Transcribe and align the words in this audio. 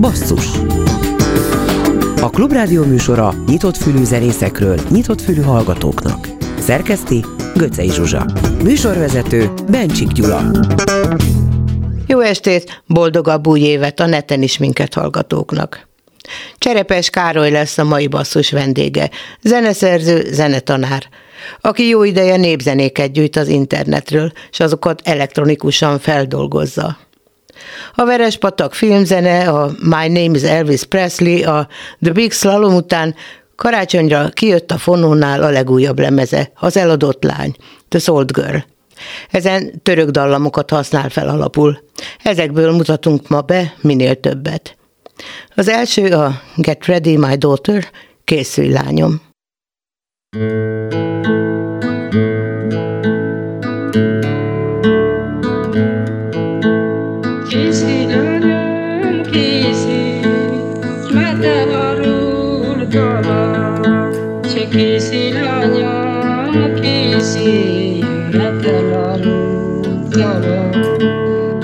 Basszus 0.00 0.46
A 2.20 2.30
Klubrádió 2.30 2.84
műsora 2.84 3.34
nyitott 3.46 3.76
fülű 3.76 4.04
zenészekről, 4.04 4.80
nyitott 4.90 5.20
fülű 5.20 5.40
hallgatóknak. 5.40 6.28
Szerkeszti 6.58 7.24
Göcej 7.54 7.88
Zsuzsa. 7.88 8.26
Műsorvezető 8.62 9.50
Bencsik 9.70 10.08
Gyula. 10.08 10.50
Jó 12.06 12.20
estét, 12.20 12.82
boldogabb 12.86 13.46
új 13.46 13.60
évet 13.60 14.00
a 14.00 14.06
neten 14.06 14.42
is 14.42 14.58
minket 14.58 14.94
hallgatóknak. 14.94 15.88
Cserepes 16.58 17.10
Károly 17.10 17.50
lesz 17.50 17.78
a 17.78 17.84
mai 17.84 18.06
basszus 18.06 18.50
vendége, 18.50 19.10
zeneszerző, 19.42 20.32
zenetanár, 20.32 21.02
aki 21.60 21.88
jó 21.88 22.04
ideje 22.04 22.36
népzenéket 22.36 23.12
gyűjt 23.12 23.36
az 23.36 23.48
internetről, 23.48 24.32
és 24.50 24.60
azokat 24.60 25.00
elektronikusan 25.04 25.98
feldolgozza. 25.98 26.98
A 27.94 28.04
Verespatak 28.04 28.74
filmzene, 28.74 29.48
a 29.48 29.70
My 29.82 30.08
Name 30.08 30.30
is 30.36 30.42
Elvis 30.42 30.84
Presley, 30.84 31.42
a 31.42 31.68
The 32.00 32.12
Big 32.12 32.32
Slalom 32.32 32.74
után 32.74 33.14
karácsonyra 33.56 34.28
kijött 34.28 34.70
a 34.70 34.78
fonónál 34.78 35.42
a 35.42 35.50
legújabb 35.50 35.98
lemeze, 35.98 36.52
az 36.54 36.76
eladott 36.76 37.22
lány, 37.22 37.54
The 37.88 37.98
Sold 37.98 38.32
Girl. 38.32 38.58
Ezen 39.30 39.82
török 39.82 40.10
dallamokat 40.10 40.70
használ 40.70 41.08
fel 41.08 41.28
alapul. 41.28 41.82
Ezekből 42.22 42.72
mutatunk 42.72 43.28
ma 43.28 43.40
be 43.40 43.74
minél 43.80 44.20
többet. 44.20 44.76
Az 45.54 45.68
első 45.68 46.06
a 46.06 46.40
Get 46.56 46.86
Ready 46.86 47.16
My 47.16 47.36
Daughter, 47.36 47.90
készülj 48.24 48.68
lányom. 48.68 49.28
thank 50.32 51.09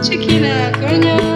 Çekil 0.02 0.44
Gornyo. 0.80 1.35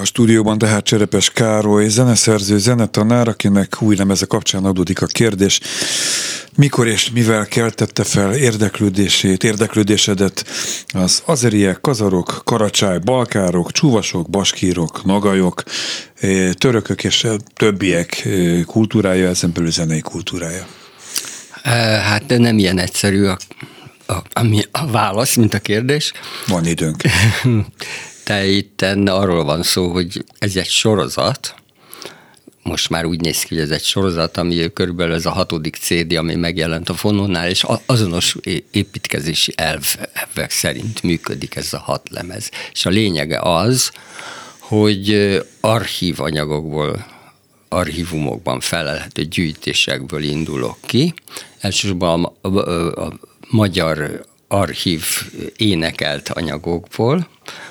A 0.00 0.04
stúdióban 0.04 0.58
tehát 0.58 0.84
Cserepes 0.84 1.30
Károly, 1.30 1.88
zeneszerző, 1.88 2.58
zenetanár, 2.58 3.28
akinek 3.28 3.82
új 3.82 3.96
lemeze 3.96 4.26
kapcsán 4.26 4.64
adódik 4.64 5.02
a 5.02 5.06
kérdés, 5.06 5.60
mikor 6.56 6.86
és 6.86 7.10
mivel 7.10 7.46
keltette 7.46 8.04
fel 8.04 8.34
érdeklődését, 8.34 9.44
érdeklődésedet 9.44 10.44
az 10.88 11.22
azeriek, 11.24 11.80
kazarok, 11.80 12.40
karacsály, 12.44 12.98
balkárok, 12.98 13.72
csúvasok, 13.72 14.30
baskírok, 14.30 15.04
nagajok, 15.04 15.62
eh, 16.20 16.52
törökök 16.52 17.04
és 17.04 17.26
többiek 17.54 18.24
eh, 18.24 18.62
kultúrája, 18.64 19.28
ezen 19.28 19.52
belül 19.54 19.70
zenei 19.70 20.00
kultúrája? 20.00 20.66
Eh, 21.62 22.02
hát 22.02 22.38
nem 22.38 22.58
ilyen 22.58 22.78
egyszerű 22.78 23.24
a, 23.24 23.38
a, 24.06 24.12
a, 24.12 24.66
a 24.70 24.86
válasz, 24.86 25.34
mint 25.34 25.54
a 25.54 25.58
kérdés. 25.58 26.12
Van 26.46 26.66
időnk. 26.66 27.02
Te 28.30 28.46
itt 28.46 28.82
arról 29.06 29.44
van 29.44 29.62
szó, 29.62 29.88
hogy 29.88 30.24
ez 30.38 30.56
egy 30.56 30.68
sorozat, 30.68 31.54
most 32.62 32.90
már 32.90 33.04
úgy 33.04 33.20
néz 33.20 33.42
ki, 33.42 33.54
hogy 33.54 33.62
ez 33.62 33.70
egy 33.70 33.82
sorozat, 33.82 34.36
ami 34.36 34.72
körülbelül 34.72 35.14
ez 35.14 35.26
a 35.26 35.30
hatodik 35.30 35.76
CD, 35.76 36.12
ami 36.12 36.34
megjelent 36.34 36.88
a 36.88 36.94
fonónál, 36.94 37.48
és 37.48 37.66
azonos 37.86 38.36
építkezési 38.70 39.52
elvek 39.56 40.50
szerint 40.50 41.02
működik 41.02 41.56
ez 41.56 41.72
a 41.72 41.78
hat 41.78 42.08
lemez. 42.10 42.50
És 42.72 42.86
a 42.86 42.90
lényege 42.90 43.40
az, 43.40 43.92
hogy 44.58 45.38
archív 45.60 46.20
anyagokból 46.20 47.06
archívumokban 47.68 48.60
felelhető 48.60 49.24
gyűjtésekből 49.24 50.22
indulok 50.22 50.78
ki. 50.80 51.14
Elsősorban 51.60 52.36
a, 52.40 52.48
a, 52.48 53.06
a 53.06 53.12
magyar 53.48 54.28
archív 54.52 55.04
énekelt 55.56 56.28
anyagokból, 56.28 57.28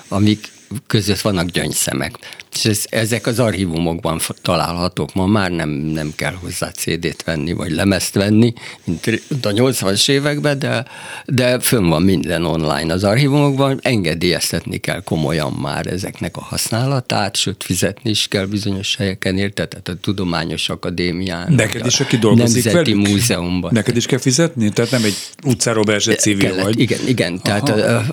amik 0.08 0.52
között 0.88 1.20
vannak 1.22 1.50
gyöngyszemek. 1.50 2.18
És 2.54 2.66
ez, 2.66 2.84
ezek 2.90 3.28
az 3.28 3.40
archívumokban 3.40 4.20
találhatók 4.42 5.14
ma, 5.14 5.26
már 5.26 5.52
nem, 5.52 5.70
nem 5.70 6.14
kell 6.16 6.34
hozzá 6.34 6.72
CD-t 6.72 7.24
venni, 7.24 7.54
vagy 7.54 7.72
lemezt 7.72 8.14
venni, 8.14 8.54
mint 8.84 9.08
a 9.42 9.50
80-as 9.50 10.10
években, 10.10 10.60
de, 10.60 10.86
de 11.26 11.60
fönn 11.60 11.88
van 11.88 12.02
minden 12.02 12.46
online 12.46 12.94
az 12.94 13.04
archívumokban, 13.04 13.80
engedélyeztetni 13.82 14.78
kell 14.78 15.02
komolyan 15.04 15.52
már 15.52 15.88
ezeknek 15.88 16.38
a 16.38 16.42
használatát, 16.42 17.36
sőt 17.36 17.64
fizetni 17.64 18.10
is 18.10 18.28
kell 18.28 18.46
bizonyos 18.46 18.96
helyeken, 18.96 19.38
érte? 19.38 19.66
Tehát 19.66 19.88
a 19.88 19.96
Tudományos 20.02 20.70
Akadémián. 20.70 21.54
Neked 21.54 21.86
is, 21.86 22.00
aki 22.00 22.18
dolgozik 22.18 22.64
Nemzeti 22.64 22.94
velük? 22.94 23.08
Múzeumban. 23.08 23.72
Neked 23.74 23.96
is 23.96 24.06
kell 24.06 24.20
fizetni? 24.20 24.70
Tehát 24.70 24.92
nem 24.92 25.04
egy 25.04 25.16
utcáról 25.44 25.84
beesett 25.84 26.20
civil 26.20 26.48
Kellett, 26.48 26.64
vagy? 26.64 26.80
Igen, 26.80 27.00
igen. 27.08 27.40
Aha. 27.44 27.64
Tehát 27.64 28.04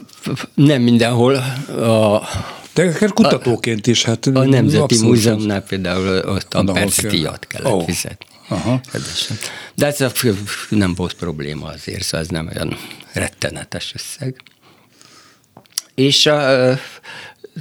nem 0.54 0.82
mindenhol 0.82 1.34
a 1.34 2.22
de 2.76 2.88
akár 2.88 3.12
kutatóként 3.12 3.86
is, 3.86 4.04
hát 4.04 4.26
A 4.26 4.44
Nemzeti 4.44 4.98
Múzeumnál 5.02 5.62
például 5.62 6.28
ott 6.28 6.54
a 6.54 6.72
percdíjat 6.72 7.46
kellett 7.46 7.72
oh. 7.72 7.84
fizetni. 7.84 8.26
Aha. 8.48 8.80
De 9.74 9.86
ez 9.86 10.04
nem 10.68 10.94
volt 10.94 11.14
probléma 11.14 11.66
azért, 11.66 12.02
szóval 12.02 12.20
ez 12.20 12.28
nem 12.28 12.50
olyan 12.54 12.76
rettenetes 13.12 13.92
összeg. 13.94 14.42
És 15.94 16.26
a, 16.26 16.74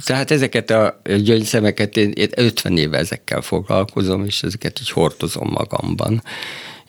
tehát 0.04 0.30
ezeket 0.30 0.70
a 0.70 1.00
gyöngyszemeket, 1.04 1.96
én, 1.96 2.10
én 2.10 2.28
50 2.34 2.76
éve 2.76 2.98
ezekkel 2.98 3.40
foglalkozom, 3.40 4.24
és 4.24 4.42
ezeket 4.42 4.80
így 4.80 4.90
hordozom 4.90 5.48
magamban 5.50 6.22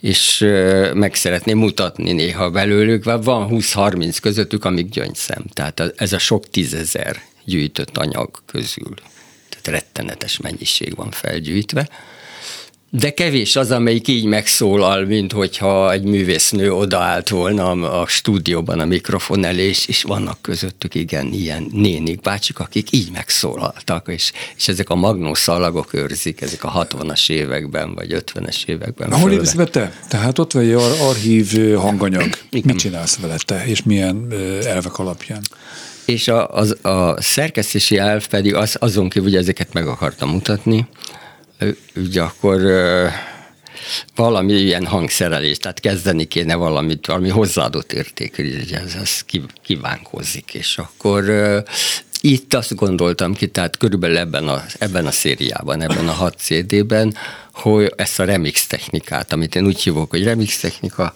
és 0.01 0.39
meg 0.93 1.15
szeretném 1.15 1.57
mutatni 1.57 2.11
néha 2.11 2.49
belőlük, 2.49 3.03
van 3.03 3.47
20-30 3.51 4.17
közöttük, 4.21 4.65
amik 4.65 4.89
gyöngyszem. 4.89 5.45
Tehát 5.53 5.93
ez 5.95 6.13
a 6.13 6.17
sok 6.17 6.49
tízezer 6.49 7.21
gyűjtött 7.47 7.97
anyag 7.97 8.29
közül. 8.45 8.93
Tehát 9.49 9.81
rettenetes 9.81 10.37
mennyiség 10.37 10.95
van 10.95 11.11
felgyűjtve. 11.11 11.89
De 12.89 13.13
kevés 13.13 13.55
az, 13.55 13.71
amelyik 13.71 14.07
így 14.07 14.25
megszólal, 14.25 15.05
mint 15.05 15.31
hogyha 15.31 15.91
egy 15.91 16.03
művésznő 16.03 16.73
odaállt 16.73 17.29
volna 17.29 17.99
a 17.99 18.07
stúdióban 18.07 18.79
a 18.79 18.85
mikrofon 18.85 19.45
elé, 19.45 19.67
és, 19.67 19.87
és 19.87 20.03
vannak 20.03 20.41
közöttük 20.41 20.95
igen 20.95 21.33
ilyen 21.33 21.67
nénik, 21.71 22.21
bácsik, 22.21 22.59
akik 22.59 22.91
így 22.91 23.11
megszólaltak, 23.11 24.07
és, 24.07 24.31
és 24.57 24.67
ezek 24.67 24.89
a 24.89 24.95
magnószalagok 24.95 25.93
őrzik, 25.93 26.41
ezek 26.41 26.63
a 26.63 26.87
60-as 26.89 27.29
években, 27.29 27.93
vagy 27.93 28.23
50-es 28.25 28.65
években. 28.65 29.13
Hol 29.13 29.31
élsz 29.31 29.53
be 29.53 29.65
te? 29.65 29.99
Tehát 30.07 30.39
ott 30.39 30.51
vagy 30.51 30.71
ar- 30.71 30.99
archív 30.99 31.75
hanganyag. 31.75 32.29
Igen. 32.49 32.65
Mit 32.65 32.77
csinálsz 32.77 33.17
vele 33.17 33.37
te, 33.45 33.65
és 33.65 33.83
milyen 33.83 34.33
elvek 34.65 34.99
alapján? 34.99 35.41
És 36.07 36.27
a, 36.27 36.49
az, 36.49 36.77
a 36.81 37.21
szerkesztési 37.21 37.97
elv 37.97 38.27
pedig 38.27 38.55
az, 38.55 38.75
azon 38.79 39.09
kívül, 39.09 39.29
hogy 39.29 39.37
ezeket 39.37 39.73
meg 39.73 39.87
akartam 39.87 40.29
mutatni, 40.29 40.87
ugye 41.95 42.21
akkor 42.21 42.61
valami 44.15 44.53
ilyen 44.53 44.85
hangszerelés, 44.85 45.57
tehát 45.57 45.79
kezdeni 45.79 46.25
kéne 46.25 46.55
valamit, 46.55 47.05
valami 47.05 47.29
hozzáadott 47.29 47.93
értékű, 47.93 48.59
ez, 48.71 48.95
ez 49.01 49.25
kívánkozik, 49.63 50.53
és 50.53 50.77
akkor 50.77 51.23
itt 52.31 52.53
azt 52.53 52.75
gondoltam 52.75 53.33
ki, 53.33 53.47
tehát 53.47 53.77
körülbelül 53.77 54.17
ebben 54.17 54.47
a, 54.47 54.63
ebben 54.79 55.05
a 55.05 55.11
szériában, 55.11 55.81
ebben 55.81 56.07
a 56.07 56.11
6 56.11 56.35
CD-ben, 56.37 57.15
hogy 57.53 57.93
ezt 57.95 58.19
a 58.19 58.23
remix 58.23 58.67
technikát, 58.67 59.31
amit 59.31 59.55
én 59.55 59.65
úgy 59.65 59.81
hívok, 59.81 60.09
hogy 60.09 60.23
remix 60.23 60.59
technika, 60.59 61.13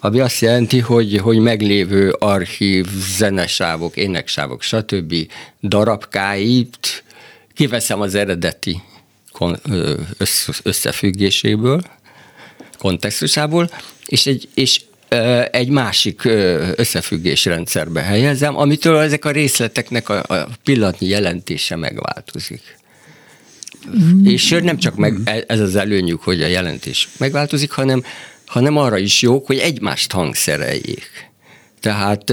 ami 0.00 0.20
azt 0.20 0.40
jelenti, 0.40 0.78
hogy, 0.78 1.18
hogy 1.18 1.38
meglévő 1.38 2.10
archív, 2.10 2.86
zenesávok, 3.16 3.96
éneksávok, 3.96 4.62
stb. 4.62 5.14
darabkáit 5.62 7.04
kiveszem 7.54 8.00
az 8.00 8.14
eredeti 8.14 8.82
összefüggéséből, 10.62 11.82
kontextusából, 12.78 13.70
és 14.06 14.26
egy, 14.26 14.48
és 14.54 14.80
egy 15.50 15.68
másik 15.68 16.24
összefüggésrendszerbe 16.76 18.00
helyezem, 18.00 18.56
amitől 18.56 18.98
ezek 18.98 19.24
a 19.24 19.30
részleteknek 19.30 20.08
a, 20.08 20.22
a 20.22 20.48
pillanatnyi 20.64 21.06
jelentése 21.06 21.76
megváltozik. 21.76 22.76
Mm. 23.96 24.24
És 24.26 24.56
nem 24.62 24.78
csak 24.78 24.96
meg, 24.96 25.44
ez 25.46 25.60
az 25.60 25.76
előnyük, 25.76 26.22
hogy 26.22 26.42
a 26.42 26.46
jelentés 26.46 27.08
megváltozik, 27.18 27.70
hanem, 27.70 28.04
hanem 28.46 28.76
arra 28.76 28.98
is 28.98 29.22
jók, 29.22 29.46
hogy 29.46 29.58
egymást 29.58 30.12
hangszereljék. 30.12 31.30
Tehát 31.80 32.32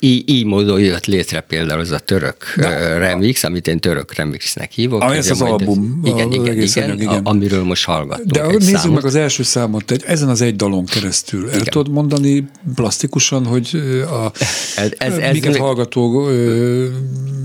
így, 0.00 0.28
így 0.28 0.44
módon 0.44 0.80
jött 0.80 1.06
létre 1.06 1.40
például 1.40 1.80
az 1.80 1.90
a 1.90 1.98
török 1.98 2.54
De, 2.56 2.98
remix, 2.98 3.42
amit 3.44 3.66
én 3.66 3.78
török 3.78 4.14
remixnek 4.14 4.72
hívok. 4.72 5.02
Ah, 5.02 5.16
ez 5.16 5.30
az 5.30 5.40
album. 5.40 6.00
Ez, 6.04 6.10
igen, 6.10 6.32
igen, 6.32 6.60
igen, 6.60 7.00
igen, 7.00 7.24
a, 7.24 7.30
amiről 7.30 7.64
most 7.64 7.84
hallgatunk. 7.84 8.30
De 8.30 8.46
nézzük 8.46 8.76
számot. 8.76 8.94
meg 8.94 9.04
az 9.04 9.14
első 9.14 9.42
számot, 9.42 9.90
egy, 9.90 10.02
ezen 10.06 10.28
az 10.28 10.40
egy 10.40 10.56
dalon 10.56 10.84
keresztül. 10.84 11.46
Igen. 11.46 11.58
El 11.58 11.64
tudod 11.64 11.92
mondani 11.92 12.48
plastikusan, 12.74 13.46
hogy 13.46 13.70
a 14.10 14.30
ez, 14.76 14.92
ez, 14.98 15.16
ez 15.16 15.32
miket 15.32 15.54
ez, 15.54 15.56
hallgató 15.56 16.28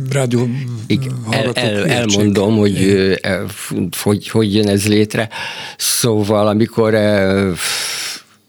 rádió 0.10 0.50
igen, 0.88 1.26
el, 1.30 1.52
el, 1.54 1.88
elmondom, 1.88 2.58
hogy, 2.58 3.20
hogy 4.02 4.30
hogy 4.30 4.56
jön 4.56 4.68
ez 4.68 4.88
létre. 4.88 5.30
Szóval, 5.78 6.48
amikor 6.48 6.98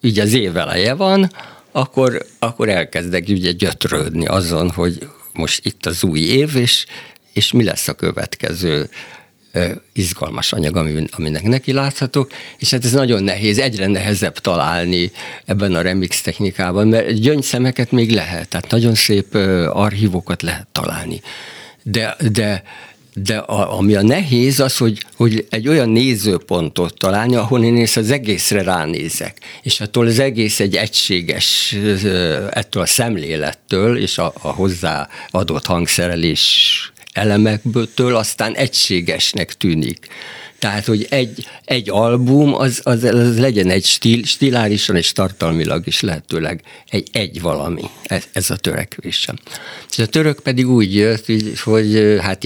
így 0.01 0.19
az 0.19 0.33
év 0.33 0.57
eleje 0.57 0.95
van, 0.95 1.31
akkor, 1.77 2.27
akkor 2.39 2.69
elkezdek 2.69 3.25
ugye 3.29 3.53
gyötrődni 3.53 4.27
azon, 4.27 4.71
hogy 4.71 5.09
most 5.33 5.67
itt 5.67 5.87
az 5.87 6.05
új 6.05 6.21
év, 6.21 6.57
és, 6.57 6.87
és 7.33 7.53
mi 7.53 7.65
lesz 7.65 7.89
a 7.89 7.93
következő 7.93 8.89
izgalmas 9.93 10.53
anyag, 10.53 10.77
aminek 11.11 11.43
neki 11.43 11.73
láthatok, 11.73 12.33
és 12.59 12.71
hát 12.71 12.85
ez 12.85 12.93
nagyon 12.93 13.23
nehéz, 13.23 13.59
egyre 13.59 13.87
nehezebb 13.87 14.39
találni 14.39 15.11
ebben 15.45 15.75
a 15.75 15.81
remix 15.81 16.21
technikában, 16.21 16.89
mert 16.89 17.13
gyöngyszemeket 17.13 17.91
még 17.91 18.11
lehet, 18.11 18.49
tehát 18.49 18.71
nagyon 18.71 18.95
szép 18.95 19.35
archívokat 19.69 20.43
lehet 20.43 20.67
találni. 20.73 21.21
De, 21.83 22.17
de 22.33 22.63
de 23.15 23.37
a, 23.37 23.79
ami 23.79 23.95
a 23.95 24.03
nehéz 24.03 24.61
az, 24.61 24.77
hogy, 24.77 25.05
hogy 25.17 25.47
egy 25.51 25.69
olyan 25.69 25.89
nézőpontot 25.89 26.99
találni, 26.99 27.37
ahol 27.37 27.65
én 27.65 27.89
az 27.97 28.11
egészre 28.11 28.63
ránézek, 28.63 29.39
és 29.63 29.81
attól 29.81 30.07
az 30.07 30.19
egész 30.19 30.61
egy 30.61 30.77
egységes, 30.77 31.77
ettől 32.51 32.83
a 32.83 32.87
szemlélettől 32.87 33.99
és 33.99 34.19
a, 34.19 34.33
a 34.43 34.49
hozzá 34.49 35.09
adott 35.31 35.67
hangszerelés 35.67 36.93
elemekből 37.13 38.17
aztán 38.17 38.55
egységesnek 38.55 39.53
tűnik. 39.53 40.07
Tehát, 40.65 40.85
hogy 40.85 41.07
egy, 41.09 41.47
egy 41.65 41.91
album, 41.91 42.55
az, 42.55 42.81
az, 42.83 43.05
az 43.05 43.39
legyen 43.39 43.71
egy 43.71 43.85
stíl, 43.85 44.25
stilárisan 44.25 44.97
és 44.97 45.13
tartalmilag 45.13 45.87
is 45.87 46.01
lehetőleg 46.01 46.61
egy, 46.89 47.09
egy 47.13 47.41
valami. 47.41 47.83
Ez, 48.03 48.25
ez 48.33 48.51
a 48.51 48.57
törekvésem. 48.57 49.37
És 49.91 49.99
a 49.99 50.07
török 50.07 50.41
pedig 50.41 50.69
úgy 50.69 50.95
jött, 50.95 51.27
hogy 51.65 52.19
hát 52.21 52.45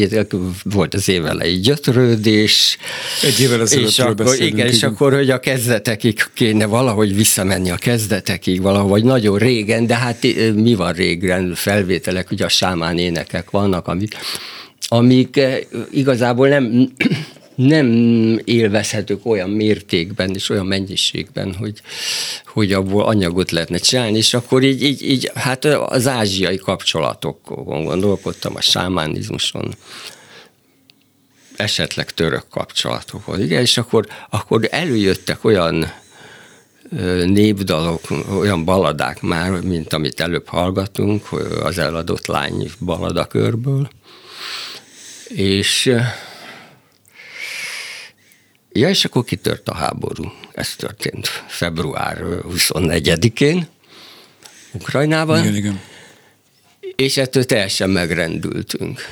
volt 0.62 0.94
az 0.94 1.08
évelei 1.08 1.54
gyötrődés. 1.58 2.78
Egy 3.22 3.40
évvel 3.40 3.60
ezelőtt 3.60 3.88
és 3.88 3.98
akkor, 3.98 4.40
igen, 4.40 4.66
és 4.66 4.82
akkor, 4.82 5.14
hogy 5.14 5.30
a 5.30 5.40
kezdetekig 5.40 6.24
kéne 6.34 6.66
valahogy 6.66 7.16
visszamenni 7.16 7.70
a 7.70 7.76
kezdetekig, 7.76 8.62
valahogy 8.62 9.04
nagyon 9.04 9.38
régen, 9.38 9.86
de 9.86 9.96
hát 9.96 10.26
mi 10.54 10.74
van 10.74 10.92
régen? 10.92 11.54
Felvételek, 11.54 12.30
ugye 12.30 12.44
a 12.44 12.48
sámán 12.48 12.98
énekek 12.98 13.50
vannak, 13.50 13.86
amik 13.88 14.16
amik 14.88 15.40
igazából 15.90 16.48
nem, 16.48 16.92
nem 17.58 17.86
élvezhetők 18.44 19.26
olyan 19.26 19.50
mértékben 19.50 20.34
és 20.34 20.48
olyan 20.48 20.66
mennyiségben, 20.66 21.54
hogy, 21.54 21.82
hogy 22.46 22.72
abból 22.72 23.04
anyagot 23.04 23.50
lehetne 23.50 23.78
csinálni, 23.78 24.16
és 24.16 24.34
akkor 24.34 24.62
így, 24.62 24.82
így, 24.82 25.02
így 25.02 25.30
hát 25.34 25.64
az 25.64 26.06
ázsiai 26.06 26.56
kapcsolatokon 26.56 27.84
gondolkodtam, 27.84 28.56
a 28.56 28.60
sámánizmuson, 28.60 29.74
esetleg 31.56 32.10
török 32.10 32.44
kapcsolatokon, 32.50 33.42
igen, 33.42 33.60
és 33.60 33.78
akkor, 33.78 34.06
akkor 34.30 34.68
előjöttek 34.70 35.44
olyan 35.44 35.92
népdalok, 37.24 38.00
olyan 38.38 38.64
baladák 38.64 39.22
már, 39.22 39.50
mint 39.50 39.92
amit 39.92 40.20
előbb 40.20 40.48
hallgatunk, 40.48 41.32
az 41.62 41.78
eladott 41.78 42.26
lány 42.26 42.70
baladakörből, 42.80 43.88
és 45.28 45.94
Ja, 48.72 48.88
és 48.88 49.04
akkor 49.04 49.24
kitört 49.24 49.68
a 49.68 49.74
háború. 49.74 50.32
Ez 50.52 50.74
történt 50.76 51.28
február 51.46 52.18
24-én 52.22 53.68
Ukrajnában. 54.72 55.40
Igen, 55.40 55.56
igen. 55.56 55.80
És 56.96 57.16
ettől 57.16 57.44
teljesen 57.44 57.90
megrendültünk. 57.90 59.08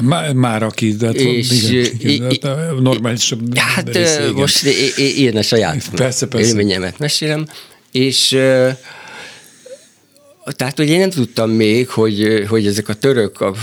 Már, 0.00 0.32
már 0.32 0.62
aki, 0.62 0.96
de 0.96 1.06
hát 1.06 1.14
és, 1.14 1.50
igen, 1.50 1.92
igen, 1.98 2.38
hát 2.44 2.80
normális. 2.80 3.34
Hát 3.54 3.98
most 4.34 4.64
én 4.96 5.36
a 5.36 5.42
saját 5.42 5.90
persze, 5.90 6.26
persze. 6.26 6.48
élményemet 6.48 6.98
mesélem, 6.98 7.46
és 7.92 8.38
tehát, 10.44 10.76
hogy 10.76 10.88
én 10.88 10.98
nem 10.98 11.10
tudtam 11.10 11.50
még, 11.50 11.88
hogy, 11.88 12.44
hogy 12.48 12.66
ezek 12.66 12.88
a 12.88 12.94
török 12.94 13.40
a 13.40 13.54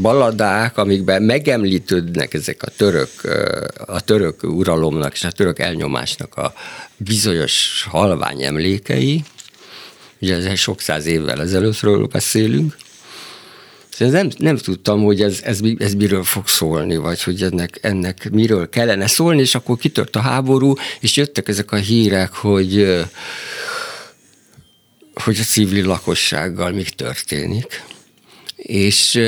baladák, 0.00 0.76
amikben 0.76 1.22
megemlítődnek 1.22 2.34
ezek 2.34 2.62
a 2.62 2.70
török, 2.76 3.10
a 3.86 4.00
török 4.00 4.42
uralomnak 4.42 5.12
és 5.12 5.24
a 5.24 5.30
török 5.30 5.58
elnyomásnak 5.58 6.36
a 6.36 6.52
bizonyos 6.96 7.86
halvány 7.90 8.42
emlékei, 8.42 9.24
ugye 10.20 10.36
ez 10.36 10.58
sok 10.58 10.80
száz 10.80 11.06
évvel 11.06 11.40
ezelőttről 11.40 12.06
beszélünk, 12.06 12.76
nem, 13.98 14.28
nem 14.36 14.56
tudtam, 14.56 15.02
hogy 15.02 15.22
ez, 15.22 15.40
ez, 15.42 15.60
ez 15.78 15.94
miről 15.94 16.22
fog 16.22 16.48
szólni, 16.48 16.96
vagy 16.96 17.22
hogy 17.22 17.42
ennek, 17.42 17.78
ennek 17.82 18.30
miről 18.30 18.68
kellene 18.68 19.06
szólni, 19.06 19.40
és 19.40 19.54
akkor 19.54 19.76
kitört 19.76 20.16
a 20.16 20.20
háború, 20.20 20.74
és 21.00 21.16
jöttek 21.16 21.48
ezek 21.48 21.72
a 21.72 21.76
hírek, 21.76 22.32
hogy 22.34 23.02
hogy 25.14 25.38
a 25.38 25.44
civil 25.44 25.86
lakossággal 25.86 26.70
mi 26.70 26.82
történik. 26.82 27.82
És 28.56 29.20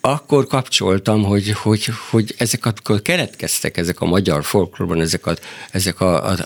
akkor 0.00 0.46
kapcsoltam, 0.46 1.22
hogy, 1.22 1.50
hogy, 1.50 1.88
hogy 2.10 2.34
ezek, 2.38 2.66
amikor 2.66 3.02
keletkeztek 3.02 3.76
ezek 3.76 4.00
a 4.00 4.04
magyar 4.04 4.44
folklórban, 4.44 5.00
ezek 5.00 5.26
a, 5.26 5.34
ezek 5.70 6.00
a, 6.00 6.30
a, 6.30 6.36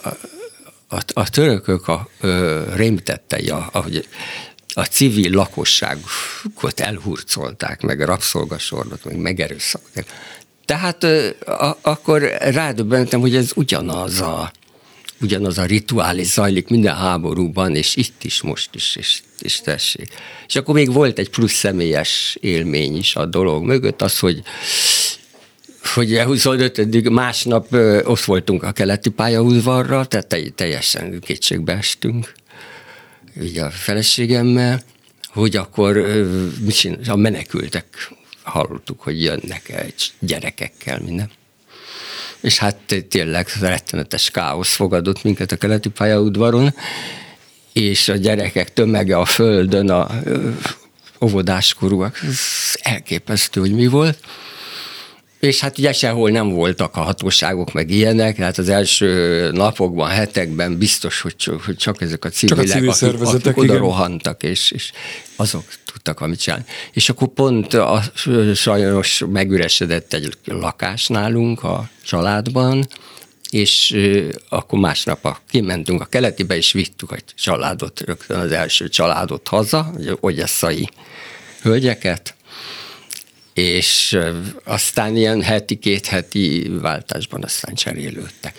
a, 0.89 1.03
a 1.13 1.31
törökök 1.31 1.89
a, 1.89 2.09
a 2.21 2.27
rémtettei, 2.75 3.49
a, 3.49 3.71
a, 4.75 4.85
civil 4.85 5.31
lakosságot 5.31 6.81
elhurcolták, 6.81 7.81
meg 7.81 8.01
rabszolgasornak, 8.01 9.05
meg 9.05 9.17
megerőszakolták. 9.17 10.07
Tehát 10.65 11.03
a, 11.45 11.79
akkor 11.81 12.23
rádöbbentem, 12.39 13.21
hogy 13.21 13.37
ez 13.37 13.51
ugyanaz 13.55 14.21
a, 14.21 14.53
ugyanaz 15.21 15.59
a 15.59 15.65
rituálé 15.65 16.23
zajlik 16.23 16.69
minden 16.69 16.97
háborúban, 16.97 17.77
és 17.77 17.97
itt 17.97 18.25
is, 18.25 18.43
most 18.43 18.75
is, 18.75 18.97
és, 18.97 19.21
és 19.41 19.61
tessék. 19.61 20.09
És 20.47 20.57
akkor 20.57 20.75
még 20.75 20.93
volt 20.93 21.19
egy 21.19 21.31
plusz 21.31 21.53
személyes 21.53 22.37
élmény 22.41 22.97
is 22.97 23.17
a 23.17 23.27
dolog 23.27 23.65
mögött, 23.65 24.03
az, 24.03 24.19
hogy 24.19 24.43
hogy 25.95 26.19
25. 26.19 27.11
másnap 27.11 27.73
ott 28.05 28.21
voltunk 28.21 28.63
a 28.63 28.73
keleti 28.73 29.11
pályaudvarra, 29.11 30.05
tehát 30.05 30.55
teljesen 30.55 31.21
kétségbe 31.21 31.73
estünk, 31.73 32.33
ugye 33.37 33.63
a 33.63 33.71
feleségemmel, 33.71 34.83
hogy 35.27 35.57
akkor 35.57 35.97
a 37.07 37.17
menekültek 37.17 38.13
hallottuk, 38.43 39.01
hogy 39.01 39.23
jönnek 39.23 39.69
egy 39.69 40.13
gyerekekkel, 40.19 41.01
minden 41.01 41.31
és 42.41 42.59
hát 42.59 42.77
tényleg 43.09 43.47
rettenetes 43.61 44.31
káosz 44.31 44.75
fogadott 44.75 45.23
minket 45.23 45.53
a 45.53 45.57
keleti 45.57 45.89
pályaudvaron, 45.89 46.75
és 47.73 48.09
a 48.09 48.17
gyerekek 48.17 48.73
tömege 48.73 49.17
a 49.17 49.25
földön, 49.25 49.91
a 49.91 50.11
óvodáskorúak, 51.21 52.19
ez 52.23 52.39
elképesztő, 52.81 53.61
hogy 53.61 53.75
mi 53.75 53.87
volt. 53.87 54.19
És 55.41 55.61
hát 55.61 55.79
ugye 55.79 55.93
sehol 55.93 56.31
nem 56.31 56.49
voltak 56.49 56.97
a 56.97 57.01
hatóságok, 57.01 57.73
meg 57.73 57.91
ilyenek, 57.91 58.37
hát 58.37 58.59
az 58.59 58.69
első 58.69 59.51
napokban, 59.51 60.09
hetekben 60.09 60.79
biztos, 60.79 61.21
hogy 61.21 61.37
csak, 61.37 61.63
hogy 61.63 61.77
csak 61.77 62.03
ezek 62.03 62.25
a 62.25 62.29
civilek, 62.29 62.67
csak 62.67 62.89
a 62.89 62.93
civil 62.93 63.27
akik, 63.27 63.47
akik 63.47 63.57
oda 63.57 63.65
igen. 63.65 63.79
rohantak, 63.79 64.43
és, 64.43 64.71
és 64.71 64.93
azok 65.37 65.65
tudtak 65.99 66.21
amit 66.21 66.41
csinálni. 66.41 66.65
És 66.93 67.09
akkor 67.09 67.29
pont 67.29 67.75
a, 67.75 68.03
sajnos 68.55 69.25
megüresedett 69.31 70.13
egy 70.13 70.39
lakás 70.45 71.07
nálunk 71.07 71.63
a 71.63 71.89
családban, 72.05 72.87
és 73.51 73.97
akkor 74.49 74.79
másnap 74.79 75.25
a, 75.25 75.41
kimentünk 75.49 76.01
a 76.01 76.05
keletibe, 76.05 76.57
és 76.57 76.73
vittük 76.73 77.13
egy 77.13 77.25
családot, 77.35 78.01
rögtön 78.01 78.39
az 78.39 78.53
első 78.53 78.89
családot 78.89 79.49
haza, 79.49 79.91
ugye 79.97 80.13
ogyesszai 80.21 80.89
hölgyeket, 81.63 82.35
és 83.59 84.19
aztán 84.65 85.17
ilyen 85.17 85.43
heti, 85.43 85.77
két 85.77 86.07
heti 86.07 86.71
váltásban 86.81 87.43
aztán 87.43 87.75
cserélődtek. 87.75 88.55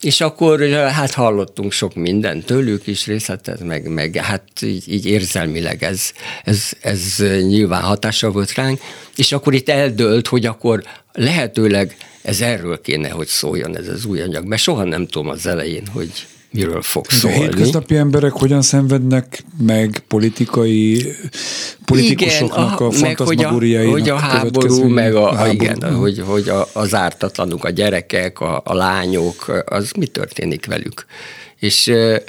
És 0.00 0.20
akkor 0.20 0.60
hát 0.70 1.12
hallottunk 1.12 1.72
sok 1.72 1.94
mindent 1.94 2.44
tőlük 2.44 2.86
is 2.86 3.06
részletet, 3.06 3.64
meg, 3.64 3.88
meg 3.88 4.16
hát 4.16 4.62
így, 4.62 4.92
így 4.92 5.06
érzelmileg 5.06 5.82
ez, 5.82 6.12
ez, 6.44 6.70
ez 6.80 7.16
nyilván 7.42 7.82
hatása 7.82 8.30
volt 8.30 8.54
ránk, 8.54 8.80
és 9.16 9.32
akkor 9.32 9.54
itt 9.54 9.68
eldőlt, 9.68 10.26
hogy 10.26 10.46
akkor 10.46 10.82
lehetőleg 11.12 11.96
ez 12.22 12.40
erről 12.40 12.80
kéne, 12.80 13.08
hogy 13.08 13.26
szóljon 13.26 13.76
ez 13.76 13.88
az 13.88 14.04
új 14.04 14.20
anyag, 14.20 14.44
mert 14.44 14.62
soha 14.62 14.84
nem 14.84 15.06
tudom 15.06 15.28
az 15.28 15.46
elején, 15.46 15.86
hogy 15.86 16.10
miről 16.50 16.82
fog 16.82 17.10
szólni. 17.10 17.36
A 17.36 17.40
hétköznapi 17.40 17.96
emberek 17.96 18.32
hogyan 18.32 18.62
szenvednek 18.62 19.44
meg 19.62 20.02
politikai 20.08 21.06
politikusoknak 21.84 22.80
igen, 22.80 23.14
a, 23.16 23.22
a 23.22 23.24
hogy 23.24 23.44
a, 23.44 23.90
hogy 23.90 24.08
a 24.08 24.16
háború, 24.16 24.88
meg 24.88 25.14
a, 25.14 25.30
a 25.30 25.34
háború. 25.34 25.52
igen, 25.52 25.94
hogy, 25.94 26.22
hogy 26.26 26.48
a, 26.48 26.68
az 26.72 26.94
ártatlanok, 26.94 27.64
a 27.64 27.70
gyerekek, 27.70 28.40
a, 28.40 28.62
a 28.64 28.74
lányok, 28.74 29.64
az 29.66 29.90
mi 29.92 30.06
történik 30.06 30.66
velük. 30.66 31.06
És 31.58 31.88
e, 31.88 32.22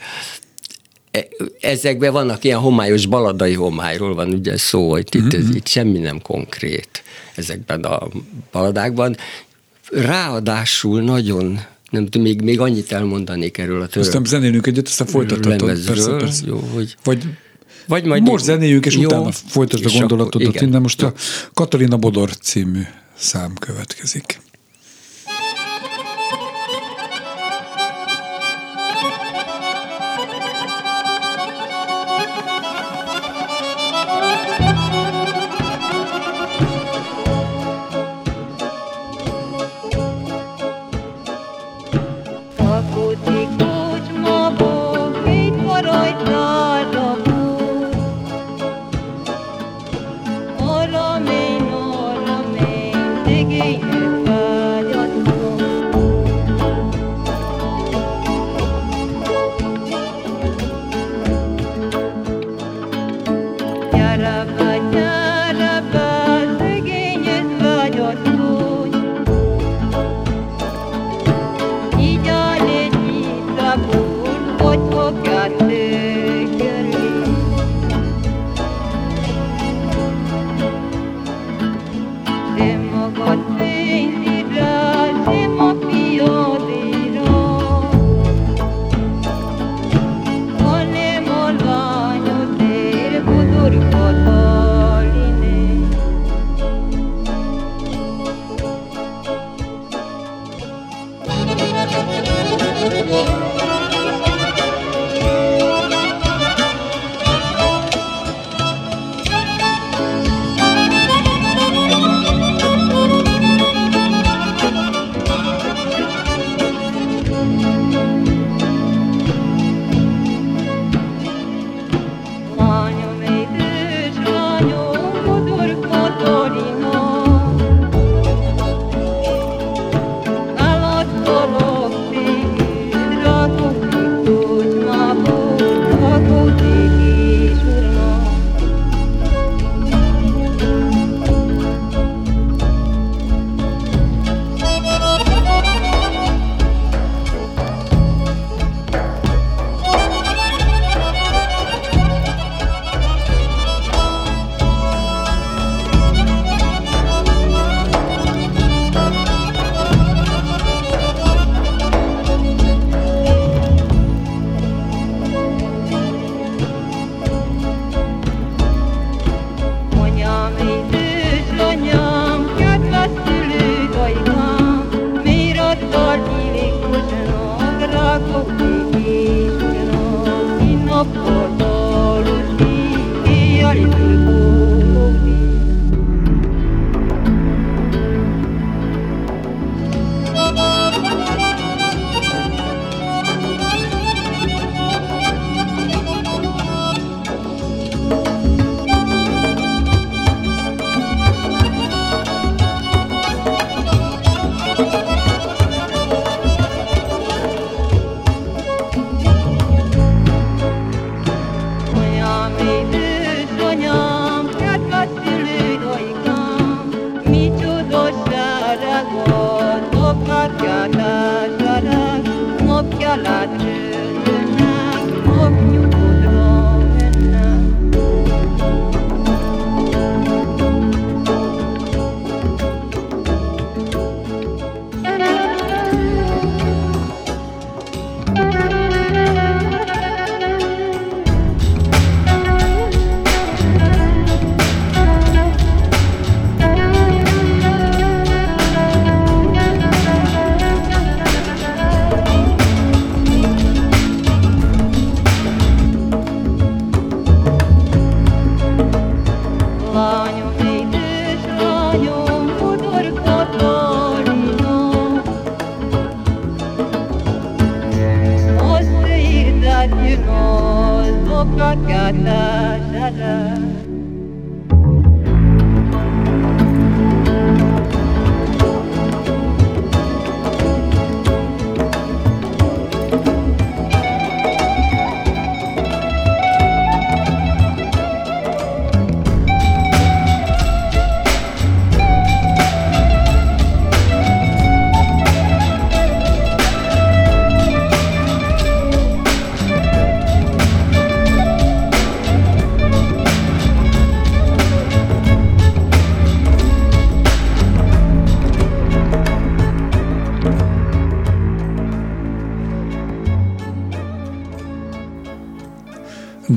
ezekben 1.62 2.12
vannak 2.12 2.44
ilyen 2.44 2.60
homályos 2.60 3.06
baladai 3.06 3.54
homályról 3.54 4.16
van 4.16 4.30
ugye 4.30 4.58
szó, 4.58 4.90
hogy 4.90 5.08
itt, 5.12 5.38
mm-hmm. 5.38 5.56
itt 5.56 5.68
semmi 5.68 5.98
nem 5.98 6.22
konkrét 6.22 7.04
ezekben 7.36 7.84
a 7.84 8.08
baladákban. 8.52 9.18
Ráadásul 9.92 11.02
nagyon 11.02 11.60
nem 11.90 12.08
még, 12.20 12.42
még 12.42 12.60
annyit 12.60 12.92
elmondanék 12.92 13.58
erről 13.58 13.82
a 13.82 13.88
török. 13.88 14.08
Aztán 14.08 14.26
zenélünk 14.26 14.68
egyet, 14.68 14.88
aztán 14.88 15.08
folytathatod. 15.08 15.86
Persze, 15.86 16.16
persze. 16.16 16.44
Jó, 16.46 16.58
hogy... 16.74 16.96
Vagy 17.04 17.24
vagy 17.88 18.06
majd 18.06 18.24
most 18.24 18.44
zenéljünk, 18.44 18.86
és 18.86 18.96
jó, 18.96 19.06
utána 19.06 19.32
folytasd 19.32 19.86
a 19.86 19.90
gondolatodat 19.90 20.62
innen. 20.62 20.82
Most 20.82 21.02
a 21.02 21.14
Katalina 21.54 21.98
Bodor 21.98 22.38
című 22.38 22.82
szám 23.18 23.54
következik. 23.54 24.40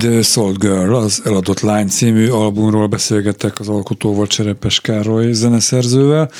The 0.03 0.23
Soul 0.23 0.53
Girl, 0.53 0.95
az 0.95 1.23
Eladott 1.25 1.61
Lány 1.61 1.89
című 1.89 2.29
albumról 2.29 2.87
beszélgettek 2.87 3.61
az 3.61 3.69
alkotóval 3.69 4.27
Cserepes 4.27 4.81
Károly 4.81 5.33
zeneszerzővel. 5.33 6.31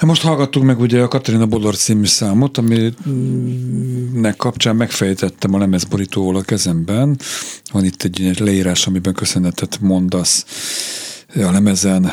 Most 0.00 0.22
hallgattuk 0.22 0.62
meg 0.62 0.80
ugye 0.80 1.02
a 1.02 1.08
Katarina 1.08 1.46
Bodor 1.46 1.76
című 1.76 2.06
számot, 2.06 2.58
aminek 2.58 4.36
kapcsán 4.36 4.76
megfejtettem 4.76 5.54
a 5.54 5.58
lemezborítóval 5.58 6.36
a 6.36 6.42
kezemben. 6.42 7.18
Van 7.72 7.84
itt 7.84 8.02
egy 8.02 8.40
leírás, 8.40 8.86
amiben 8.86 9.14
köszönetet 9.14 9.78
mondasz 9.80 10.44
a 11.42 11.50
lemezen 11.50 12.04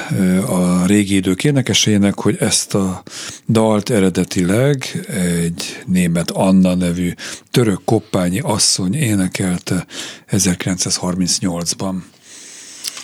a 0.47 0.85
régi 0.85 1.15
idők 1.15 1.43
énekesének, 1.43 2.19
hogy 2.19 2.35
ezt 2.39 2.75
a 2.75 3.03
dalt 3.47 3.89
eredetileg 3.89 5.05
egy 5.07 5.83
német 5.85 6.31
Anna 6.31 6.75
nevű 6.75 7.11
török 7.51 7.81
koppányi 7.85 8.39
asszony 8.39 8.95
énekelte 8.95 9.85
1938-ban. 10.31 11.95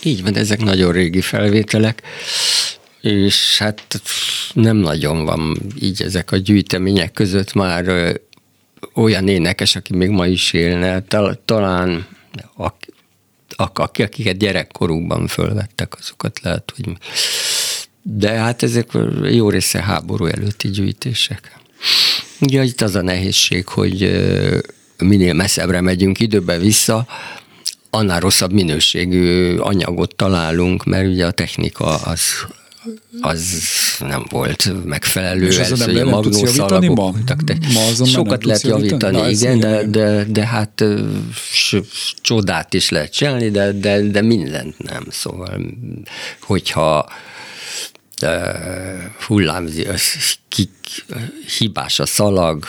Így 0.03 0.23
van, 0.23 0.35
ezek 0.35 0.63
nagyon 0.63 0.91
régi 0.91 1.21
felvételek, 1.21 2.01
és 3.01 3.57
hát 3.57 4.01
nem 4.53 4.77
nagyon 4.77 5.25
van 5.25 5.57
így 5.81 6.01
ezek 6.01 6.31
a 6.31 6.37
gyűjtemények 6.37 7.11
között 7.11 7.53
már 7.53 8.13
olyan 8.93 9.27
énekes, 9.27 9.75
aki 9.75 9.95
még 9.95 10.09
ma 10.09 10.27
is 10.27 10.53
élne, 10.53 11.03
talán 11.45 12.07
akiket 13.57 14.37
gyerekkorukban 14.37 15.27
fölvettek, 15.27 15.95
azokat 15.99 16.39
lehet, 16.41 16.73
hogy... 16.75 16.97
De 18.01 18.29
hát 18.29 18.63
ezek 18.63 18.87
jó 19.31 19.49
része 19.49 19.81
háború 19.81 20.25
előtti 20.25 20.69
gyűjtések. 20.69 21.59
Ugye 22.39 22.63
itt 22.63 22.81
az 22.81 22.95
a 22.95 23.01
nehézség, 23.01 23.67
hogy 23.67 24.21
minél 24.97 25.33
messzebbre 25.33 25.81
megyünk 25.81 26.19
időbe 26.19 26.57
vissza, 26.57 27.07
annál 27.89 28.19
rosszabb 28.19 28.51
minőségű 28.51 29.57
anyagot 29.57 30.15
találunk, 30.15 30.83
mert 30.83 31.07
ugye 31.07 31.25
a 31.25 31.31
technika 31.31 31.95
az 31.95 32.21
az 33.21 33.63
nem 33.99 34.25
volt 34.29 34.85
megfelelő. 34.85 35.47
És 35.47 35.57
ez 35.57 35.79
nem 35.79 36.07
magnós 36.07 36.57
alapok, 36.57 36.95
ma? 36.95 37.13
ma 37.73 38.05
sokat 38.05 38.43
lehet 38.43 38.61
javítani, 38.61 39.17
Na, 39.17 39.29
igen, 39.29 39.59
de, 39.59 39.83
de, 39.83 40.23
de 40.23 40.45
hát 40.45 40.83
csodát 42.21 42.73
is 42.73 42.89
lehet 42.89 43.13
csinálni, 43.13 43.49
de, 43.49 43.71
de, 43.71 44.01
de 44.01 44.21
mindent 44.21 44.77
nem. 44.77 45.05
Szóval, 45.09 45.61
hogyha 46.41 47.09
hullám, 49.27 49.69
kik, 50.49 50.69
hibás 51.57 51.99
a 51.99 52.05
szalag, 52.05 52.65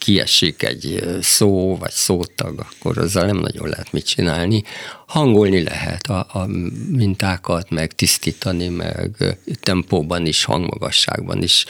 kiesik 0.00 0.62
egy 0.62 1.04
szó 1.20 1.76
vagy 1.76 1.90
szótag, 1.90 2.66
akkor 2.70 2.98
azzal 2.98 3.26
nem 3.26 3.36
nagyon 3.36 3.68
lehet 3.68 3.92
mit 3.92 4.06
csinálni. 4.06 4.62
Hangolni 5.06 5.62
lehet 5.62 6.06
a, 6.06 6.26
a 6.32 6.46
mintákat, 6.90 7.70
meg 7.70 7.92
tisztítani, 7.92 8.68
meg 8.68 9.36
tempóban 9.60 10.26
is, 10.26 10.44
hangmagasságban 10.44 11.42
is 11.42 11.64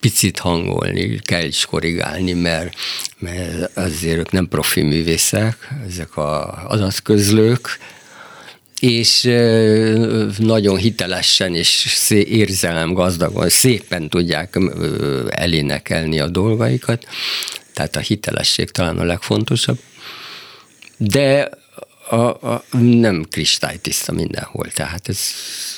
picit 0.00 0.38
hangolni, 0.38 1.18
kell 1.18 1.44
is 1.44 1.66
korrigálni, 1.66 2.32
mert, 2.32 2.74
mert 3.18 3.76
azért 3.76 4.18
ők 4.18 4.30
nem 4.30 4.48
profi 4.48 4.82
művészek, 4.82 5.68
ezek 5.86 6.16
a 6.16 6.62
adatközlők, 6.68 7.78
és 8.80 9.22
nagyon 10.38 10.76
hitelesen 10.76 11.54
és 11.54 12.10
érzelem 12.10 12.92
gazdagon, 12.92 13.48
szépen 13.48 14.08
tudják 14.08 14.58
elénekelni 15.28 16.20
a 16.20 16.28
dolgaikat, 16.28 17.06
tehát 17.74 17.96
a 17.96 18.00
hitelesség 18.00 18.70
talán 18.70 18.98
a 18.98 19.04
legfontosabb, 19.04 19.78
de 20.96 21.50
a, 22.08 22.16
a, 22.16 22.64
nem 22.78 23.24
kristálytiszta 23.30 24.12
mindenhol, 24.12 24.66
tehát 24.66 25.08
ez 25.08 25.20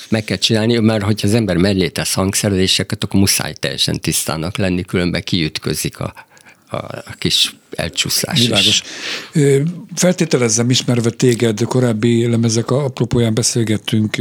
meg 0.09 0.23
kell 0.23 0.37
csinálni, 0.37 0.77
mert 0.77 1.03
hogyha 1.03 1.27
az 1.27 1.33
ember 1.33 1.57
mellé 1.57 1.87
tesz 1.87 2.13
hangszereléseket, 2.13 3.03
akkor 3.03 3.19
muszáj 3.19 3.53
teljesen 3.53 3.99
tisztának 3.99 4.57
lenni, 4.57 4.83
különben 4.83 5.23
kiütközik 5.23 5.99
a, 5.99 6.13
a, 6.69 6.75
a 6.85 7.13
kis 7.17 7.55
elcsúszás 7.75 8.39
Világos. 8.39 8.67
is. 8.67 8.83
Feltételezem, 9.95 10.69
ismerve 10.69 11.09
téged, 11.09 11.63
korábbi 11.63 12.27
lemezek 12.27 12.71
apropóján 12.71 13.33
beszélgettünk, 13.33 14.17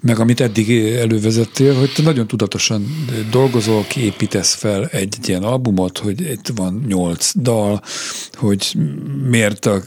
meg 0.00 0.18
amit 0.18 0.40
eddig 0.40 0.94
elővezettél, 0.94 1.74
hogy 1.74 1.92
te 1.92 2.02
nagyon 2.02 2.26
tudatosan 2.26 3.06
dolgozol, 3.30 3.84
kiépítesz 3.88 4.54
fel 4.54 4.86
egy 4.86 5.16
ilyen 5.26 5.42
albumot, 5.42 5.98
hogy 5.98 6.20
itt 6.20 6.50
van 6.54 6.84
nyolc 6.86 7.32
dal, 7.36 7.82
hogy 8.34 8.76
miért 9.28 9.66
a 9.66 9.82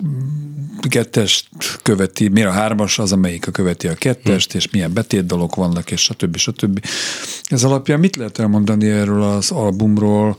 kettest 0.90 1.48
követi, 1.84 2.28
miért 2.28 2.50
a 2.50 2.52
hármas 2.52 3.00
az, 3.00 3.12
amelyik 3.12 3.48
a 3.48 3.52
követi 3.52 3.88
a 3.88 3.94
kettest, 3.94 4.52
hm. 4.52 4.58
és 4.58 4.70
milyen 4.70 4.94
betétdalok 4.94 5.56
vannak, 5.56 5.92
és 5.92 6.02
stb. 6.02 6.38
stb. 6.38 6.86
Ez 7.44 7.64
alapján 7.64 8.00
mit 8.00 8.16
lehet 8.16 8.40
elmondani 8.40 8.90
erről 8.90 9.24
az 9.24 9.52
albumról, 9.52 10.38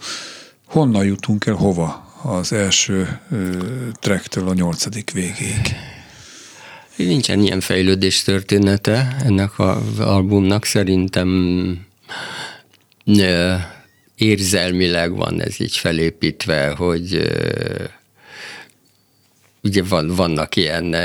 honnan 0.66 1.04
jutunk 1.04 1.46
el 1.46 1.54
hova 1.54 2.11
az 2.22 2.52
első 2.52 3.20
tracktől 4.00 4.48
a 4.48 4.54
nyolcadik 4.54 5.10
végéig? 5.10 5.76
Nincsen 6.96 7.40
ilyen 7.40 7.60
fejlődés 7.60 8.22
története 8.22 9.16
ennek 9.24 9.58
az 9.58 9.98
albumnak, 9.98 10.64
szerintem 10.64 11.86
érzelmileg 14.16 15.16
van 15.16 15.40
ez 15.40 15.60
így 15.60 15.76
felépítve, 15.76 16.70
hogy 16.70 17.32
ugye 19.62 19.82
van, 19.82 20.14
vannak 20.14 20.56
ilyen 20.56 20.96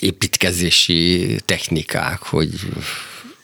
építkezési 0.00 1.36
technikák, 1.44 2.22
hogy 2.22 2.50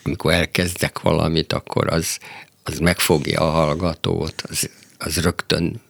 amikor 0.03 0.33
elkezdek 0.33 1.01
valamit, 1.01 1.53
akkor 1.53 1.93
az, 1.93 2.19
az 2.63 2.79
megfogja 2.79 3.41
a 3.41 3.51
hallgatót, 3.51 4.43
az, 4.49 4.71
az 4.99 5.17
rögtön 5.21 5.81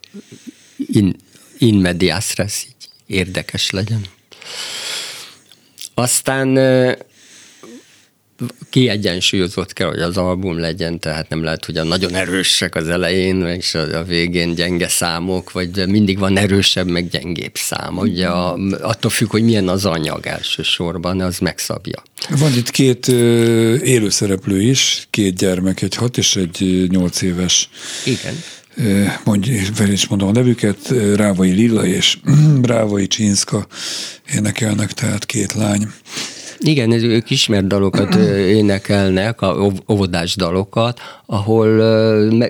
in, 0.76 1.16
in 1.58 1.74
medias 1.74 2.34
res, 2.34 2.66
így 2.68 3.16
érdekes 3.16 3.70
legyen. 3.70 4.00
Aztán 5.94 6.58
kiegyensúlyozott 8.70 9.72
kell, 9.72 9.88
hogy 9.88 10.00
az 10.00 10.16
album 10.16 10.58
legyen, 10.58 10.98
tehát 10.98 11.28
nem 11.28 11.42
lehet, 11.42 11.64
hogy 11.64 11.76
a 11.76 11.84
nagyon 11.84 12.14
erősek 12.14 12.74
az 12.74 12.88
elején, 12.88 13.46
és 13.46 13.74
a, 13.74 14.04
végén 14.04 14.54
gyenge 14.54 14.88
számok, 14.88 15.52
vagy 15.52 15.88
mindig 15.88 16.18
van 16.18 16.38
erősebb, 16.38 16.88
meg 16.88 17.08
gyengébb 17.08 17.54
szám. 17.54 17.98
Ugye 17.98 18.26
a, 18.26 18.58
attól 18.80 19.10
függ, 19.10 19.30
hogy 19.30 19.42
milyen 19.42 19.68
az 19.68 19.84
anyag 19.84 20.26
elsősorban, 20.26 21.20
az 21.20 21.38
megszabja. 21.38 22.02
Van 22.28 22.52
itt 22.52 22.70
két 22.70 23.08
élőszereplő 23.82 24.62
is, 24.62 25.06
két 25.10 25.36
gyermek, 25.36 25.82
egy 25.82 25.94
hat 25.94 26.18
és 26.18 26.36
egy 26.36 26.86
nyolc 26.88 27.22
éves. 27.22 27.68
Igen 28.04 28.34
mondj, 29.24 29.50
fel 29.74 29.90
is 29.90 30.08
mondom 30.08 30.28
a 30.28 30.32
nevüket, 30.32 30.92
Rávai 31.14 31.50
Lilla 31.50 31.84
és 31.84 32.18
Rávai 32.62 33.06
Csinszka 33.06 33.66
énekelnek, 34.34 34.92
tehát 34.92 35.26
két 35.26 35.52
lány. 35.52 35.92
Igen, 36.58 36.92
ők 36.92 37.30
ismert 37.30 37.66
dalokat 37.66 38.14
énekelnek, 38.38 39.40
a 39.40 39.72
óvodás 39.88 40.36
dalokat, 40.36 41.00
ahol 41.26 41.68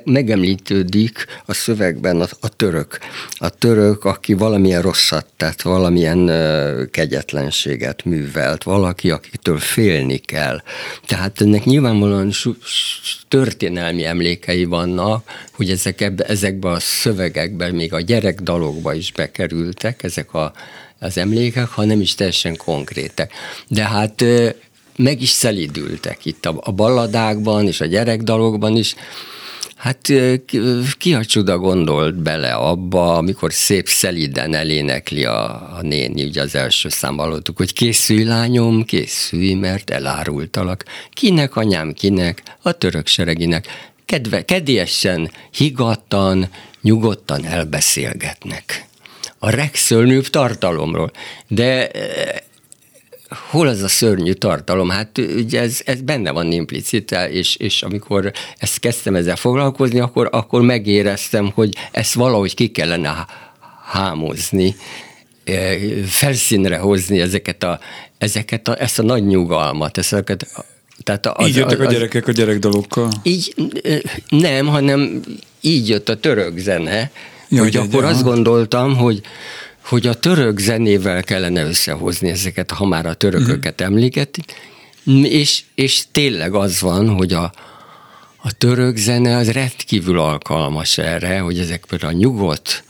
megemlítődik 0.05 1.27
a 1.47 1.55
szövegben 1.55 2.21
a, 2.21 2.27
a 2.41 2.49
török. 2.49 2.99
A 3.31 3.49
török, 3.49 4.05
aki 4.05 4.33
valamilyen 4.35 4.83
rosszat 4.83 5.27
tett, 5.37 5.63
valamilyen 5.63 6.31
kegyetlenséget 6.91 8.05
művelt, 8.05 8.63
valaki, 8.63 9.11
akitől 9.11 9.59
félni 9.59 10.17
kell. 10.17 10.63
Tehát 11.07 11.41
ennek 11.41 11.65
nyilvánvalóan 11.65 12.31
történelmi 13.29 14.05
emlékei 14.05 14.65
vannak, 14.65 15.31
hogy 15.53 15.71
ezek 15.71 16.01
ebbe, 16.01 16.25
ezekbe 16.25 16.69
a 16.69 16.81
szövegekben, 16.81 17.75
még 17.75 17.93
a 17.93 18.01
gyerekdalokba 18.01 18.95
is 18.95 19.13
bekerültek, 19.13 20.03
ezek 20.03 20.35
a 20.35 20.53
az 20.99 21.19
emlékek, 21.19 21.69
ha 21.69 21.85
nem 21.85 22.01
is 22.01 22.15
teljesen 22.15 22.57
konkrétek. 22.57 23.33
De 23.69 23.85
hát 23.85 24.25
meg 24.97 25.23
is 25.23 25.29
szelidültek 25.29 26.25
itt 26.25 26.47
a, 26.47 26.55
a 26.61 26.73
balladákban 26.73 27.67
és 27.67 27.81
a 27.81 27.87
gyerekdalokban 27.87 28.77
is. 28.77 28.95
Hát 29.77 30.13
ki 30.99 31.15
a 31.15 31.25
csuda 31.25 31.59
gondolt 31.59 32.15
bele 32.15 32.53
abba, 32.53 33.17
amikor 33.17 33.53
szép 33.53 33.89
szeliden 33.89 34.55
elénekli 34.55 35.25
a, 35.25 35.45
a 35.77 35.79
néni, 35.83 36.25
ugye 36.25 36.43
az 36.43 36.55
első 36.55 36.89
szám 36.89 37.17
hallottuk, 37.17 37.57
hogy 37.57 37.73
készülj 37.73 38.25
lányom, 38.25 38.85
készülj, 38.85 39.55
mert 39.55 39.91
elárultalak. 39.91 40.85
Kinek 41.13 41.57
anyám, 41.57 41.93
kinek? 41.93 42.43
A 42.63 42.73
török 42.73 43.07
sereginek. 43.07 43.93
Kedve, 44.05 44.45
kedélyesen, 44.45 45.31
higattan, 45.51 46.49
nyugodtan 46.83 47.45
elbeszélgetnek 47.45 48.86
a 49.47 49.57
legszörnyűbb 49.57 50.27
tartalomról. 50.27 51.11
De 51.49 51.89
eh, 51.89 52.37
hol 53.51 53.69
az 53.69 53.83
a 53.83 53.89
szörnyű 53.89 54.33
tartalom? 54.33 54.89
Hát 54.89 55.19
ugye 55.19 55.61
ez, 55.61 55.81
ez 55.85 56.01
benne 56.01 56.31
van 56.31 56.53
implicite, 56.53 57.31
és, 57.31 57.57
és 57.57 57.83
amikor 57.83 58.33
ezt 58.59 58.79
kezdtem 58.79 59.15
ezzel 59.15 59.37
foglalkozni, 59.37 60.01
akkor, 60.01 60.29
akkor 60.33 60.63
megéreztem, 60.63 61.51
hogy 61.55 61.77
ezt 61.93 62.15
valahogy 62.15 62.55
ki 62.55 62.69
kellene 62.69 63.27
hámozni, 63.85 64.77
eh, 65.45 65.81
felszínre 66.07 66.77
hozni 66.77 67.21
ezeket 67.21 67.63
a, 67.63 67.81
ezeket 68.19 68.69
a, 68.69 68.81
ezt 68.81 68.99
a 68.99 69.03
nagy 69.03 69.27
nyugalmat, 69.27 69.99
ezeket 69.99 70.47
tehát 71.03 71.27
az, 71.27 71.49
így 71.49 71.57
jöttek 71.57 71.81
az, 71.81 71.87
a 71.87 71.91
gyerekek 71.91 72.29
a 72.29 72.33
gyerekdalokkal? 72.33 73.09
Így 73.23 73.55
eh, 73.83 73.99
nem, 74.29 74.67
hanem 74.67 75.21
így 75.61 75.89
jött 75.89 76.09
a 76.09 76.17
török 76.17 76.59
zene, 76.59 77.11
Ja, 77.49 77.63
hogy 77.63 77.77
akkor 77.77 78.05
azt 78.05 78.23
gondoltam, 78.23 78.97
hogy 78.97 79.21
hogy 79.89 80.07
a 80.07 80.15
török 80.15 80.59
zenével 80.59 81.23
kellene 81.23 81.65
összehozni 81.65 82.29
ezeket, 82.29 82.71
ha 82.71 82.87
már 82.87 83.07
a 83.07 83.15
törököket 83.15 83.81
uh-huh. 83.81 83.87
emléketik, 83.87 84.53
és, 85.23 85.63
és 85.75 86.05
tényleg 86.13 86.55
az 86.55 86.81
van, 86.81 87.09
hogy 87.09 87.33
a, 87.33 87.53
a 88.37 88.53
török 88.53 88.97
zene 88.97 89.37
az 89.37 89.51
rendkívül 89.51 90.19
alkalmas 90.19 90.99
erre, 90.99 91.39
hogy 91.39 91.59
ezek 91.59 91.85
például 91.89 92.13
a 92.13 92.17
nyugodt 92.17 92.85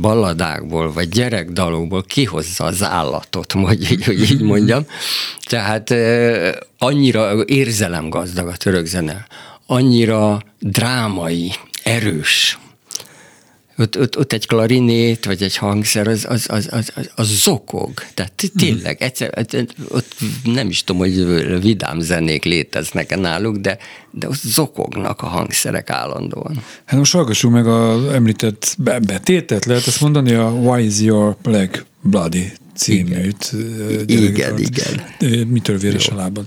balladákból, 0.00 0.92
vagy 0.92 1.08
gyerekdalokból 1.08 2.02
kihozza 2.02 2.64
az 2.64 2.82
állatot, 2.82 3.52
hogy 3.52 3.92
így, 3.92 4.04
hogy 4.04 4.30
így 4.30 4.40
mondjam. 4.40 4.86
Tehát 5.44 5.94
annyira 6.78 7.44
érzelemgazdag 7.44 8.48
a 8.48 8.56
török 8.56 8.86
zene, 8.86 9.26
annyira 9.66 10.42
drámai, 10.60 11.52
erős. 11.84 12.58
Ott, 13.78 13.98
ott, 13.98 14.18
ott 14.18 14.32
egy 14.32 14.46
klarinét, 14.46 15.24
vagy 15.24 15.42
egy 15.42 15.56
hangszer, 15.56 16.08
az, 16.08 16.26
az, 16.28 16.46
az, 16.48 16.68
az, 16.70 16.92
az, 17.14 17.26
zokog. 17.26 17.92
Tehát 18.14 18.32
tényleg, 18.56 19.02
egyszer, 19.02 19.46
ott 19.88 20.14
nem 20.44 20.68
is 20.68 20.84
tudom, 20.84 21.00
hogy 21.00 21.60
vidám 21.60 22.00
zenék 22.00 22.44
léteznek 22.44 23.16
náluk, 23.16 23.56
de, 23.56 23.78
de 24.10 24.28
ott 24.28 24.40
zokognak 24.42 25.22
a 25.22 25.26
hangszerek 25.26 25.90
állandóan. 25.90 26.62
Hát 26.84 26.98
most 26.98 27.12
hallgassuk 27.12 27.52
meg 27.52 27.66
az 27.66 28.04
említett 28.12 28.74
betétet, 28.78 29.64
lehet 29.64 29.86
azt 29.86 30.00
mondani, 30.00 30.32
a 30.32 30.50
Why 30.50 30.84
is 30.84 31.00
your 31.00 31.36
leg 31.42 31.84
bloody 32.02 32.52
címűt. 32.76 33.52
Igen, 34.06 34.58
igen. 34.58 34.58
igen. 35.18 35.46
Mitől 35.46 35.78
véres 35.78 36.06
Jó. 36.06 36.14
a 36.14 36.16
lábad? 36.16 36.46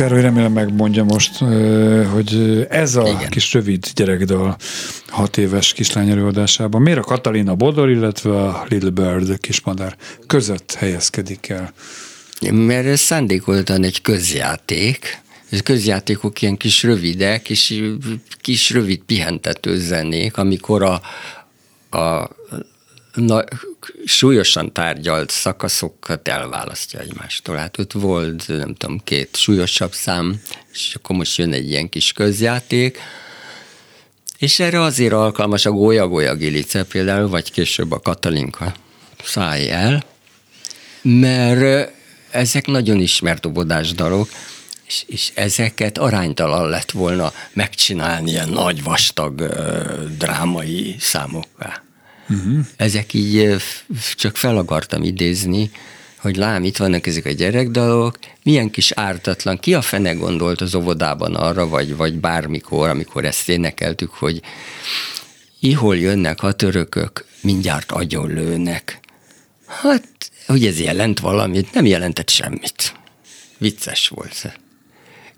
Károly 0.00 0.20
remélem 0.20 0.52
megmondja 0.52 1.04
most, 1.04 1.38
hogy 2.12 2.66
ez 2.70 2.96
a 2.96 3.08
Igen. 3.08 3.30
kis 3.30 3.52
rövid 3.52 3.86
gyerekdal 3.94 4.56
hat 5.06 5.36
éves 5.36 5.72
kislány 5.72 6.10
előadásában 6.10 6.82
miért 6.82 6.98
a 6.98 7.02
Katalina 7.02 7.54
Bodor, 7.54 7.90
illetve 7.90 8.42
a 8.42 8.64
Little 8.68 8.90
Bird 8.90 9.38
kismadár 9.38 9.96
között 10.26 10.74
helyezkedik 10.74 11.48
el? 11.48 11.72
Mert 12.50 12.86
ez 12.86 13.00
szándékoltan 13.00 13.84
egy 13.84 14.02
közjáték, 14.02 15.20
ez 15.50 15.60
közjátékok 15.60 16.42
ilyen 16.42 16.56
kis 16.56 16.82
rövidek, 16.82 17.50
és 17.50 17.82
kis 18.40 18.70
rövid 18.70 19.00
pihentető 19.06 19.76
zenék, 19.78 20.36
amikor 20.36 20.82
a, 20.82 21.00
a 21.98 22.30
na, 23.14 23.44
súlyosan 24.04 24.72
tárgyalt 24.72 25.30
szakaszokat 25.30 26.28
elválasztja 26.28 27.00
egymástól. 27.00 27.56
Hát 27.56 27.78
ott 27.78 27.92
volt, 27.92 28.48
nem 28.48 28.74
tudom, 28.74 29.00
két 29.04 29.36
súlyosabb 29.36 29.92
szám, 29.92 30.40
és 30.72 30.94
akkor 30.94 31.16
most 31.16 31.38
jön 31.38 31.52
egy 31.52 31.70
ilyen 31.70 31.88
kis 31.88 32.12
közjáték, 32.12 32.98
és 34.38 34.60
erre 34.60 34.80
azért 34.80 35.12
alkalmas 35.12 35.66
a 35.66 35.70
gólya-gólya 35.70 36.34
gilice 36.34 36.84
például, 36.84 37.28
vagy 37.28 37.50
később 37.52 37.92
a 37.92 38.00
Katalinka 38.00 38.74
száj 39.24 39.70
el, 39.70 40.04
mert 41.02 41.92
ezek 42.30 42.66
nagyon 42.66 43.00
ismert 43.00 43.46
obodás 43.46 43.92
dalok, 43.92 44.28
és, 44.86 45.04
és 45.06 45.30
ezeket 45.34 45.98
aránytalan 45.98 46.68
lett 46.68 46.90
volna 46.90 47.32
megcsinálni 47.52 48.30
ilyen 48.30 48.48
nagy, 48.48 48.82
vastag 48.82 49.40
drámai 50.18 50.96
számokká. 50.98 51.82
Uh-huh. 52.30 52.66
Ezek 52.76 53.14
így 53.14 53.56
csak 54.14 54.36
fel 54.36 54.56
akartam 54.56 55.02
idézni, 55.02 55.70
hogy 56.16 56.36
lám, 56.36 56.64
itt 56.64 56.76
vannak 56.76 57.06
ezek 57.06 57.26
a 57.26 57.30
gyerekdalok, 57.30 58.18
milyen 58.42 58.70
kis 58.70 58.92
ártatlan, 58.92 59.58
ki 59.58 59.74
a 59.74 59.82
fene 59.82 60.12
gondolt 60.12 60.60
az 60.60 60.74
óvodában 60.74 61.34
arra, 61.34 61.68
vagy, 61.68 61.96
vagy 61.96 62.14
bármikor, 62.14 62.88
amikor 62.88 63.24
ezt 63.24 63.48
énekeltük, 63.48 64.10
hogy 64.10 64.40
ihol 65.60 65.96
jönnek 65.96 66.42
a 66.42 66.52
törökök, 66.52 67.24
mindjárt 67.40 67.92
agyonlőnek. 67.92 69.00
Hát, 69.66 70.30
hogy 70.46 70.66
ez 70.66 70.80
jelent 70.80 71.20
valamit, 71.20 71.72
nem 71.72 71.86
jelentett 71.86 72.30
semmit. 72.30 72.94
Vicces 73.58 74.08
volt. 74.08 74.58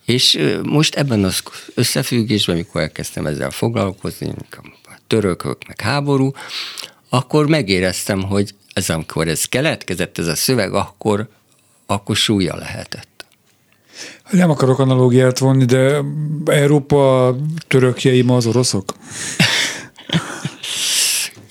És 0.07 0.39
most 0.63 0.95
ebben 0.95 1.25
az 1.25 1.43
összefüggésben, 1.75 2.55
amikor 2.55 2.81
elkezdtem 2.81 3.27
ezzel 3.27 3.51
foglalkozni, 3.51 4.33
a 4.51 4.82
törökök, 5.13 5.67
meg 5.67 5.81
háború, 5.81 6.31
akkor 7.09 7.47
megéreztem, 7.49 8.23
hogy 8.23 8.55
ez 8.73 8.91
amikor 8.91 9.29
ez 9.29 9.45
keletkezett, 9.45 10.19
ez 10.19 10.27
a 10.27 10.35
szöveg, 10.35 10.75
akkor, 10.75 11.29
akkor 11.87 12.17
súlya 12.17 12.57
lehetett. 12.57 13.27
Nem 14.31 14.51
akarok 14.51 14.79
analógiát 14.79 15.39
vonni, 15.39 15.65
de 15.65 16.03
Európa 16.45 17.35
törökjei 17.69 18.23
ma 18.23 18.37
az 18.37 18.47
oroszok? 18.47 18.95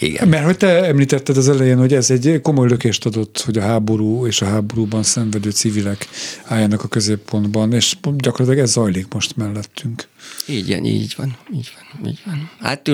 Igen. 0.02 0.28
Mert 0.28 0.46
hogy 0.46 0.58
te 0.58 0.84
említetted 0.86 1.38
az 1.38 1.50
elején, 1.50 1.78
hogy 1.78 1.94
ez 1.94 2.12
egy 2.12 2.40
komoly 2.42 2.68
lökést 2.68 3.06
adott, 3.06 3.42
hogy 3.46 3.58
a 3.58 3.62
háború 3.62 4.28
és 4.28 4.42
a 4.42 4.46
háborúban 4.46 5.04
szenvedő 5.04 5.50
civilek 5.50 6.08
álljanak 6.44 6.84
a 6.84 6.88
középpontban, 6.88 7.74
és 7.74 7.96
gyakorlatilag 8.18 8.64
ez 8.64 8.72
zajlik 8.72 9.14
most 9.14 9.36
mellettünk. 9.36 10.08
Igen, 10.48 10.86
így 10.86 11.14
van, 11.18 11.38
így 11.54 11.72
van, 11.76 12.10
így 12.10 12.20
van. 12.26 12.50
Hát 12.60 12.90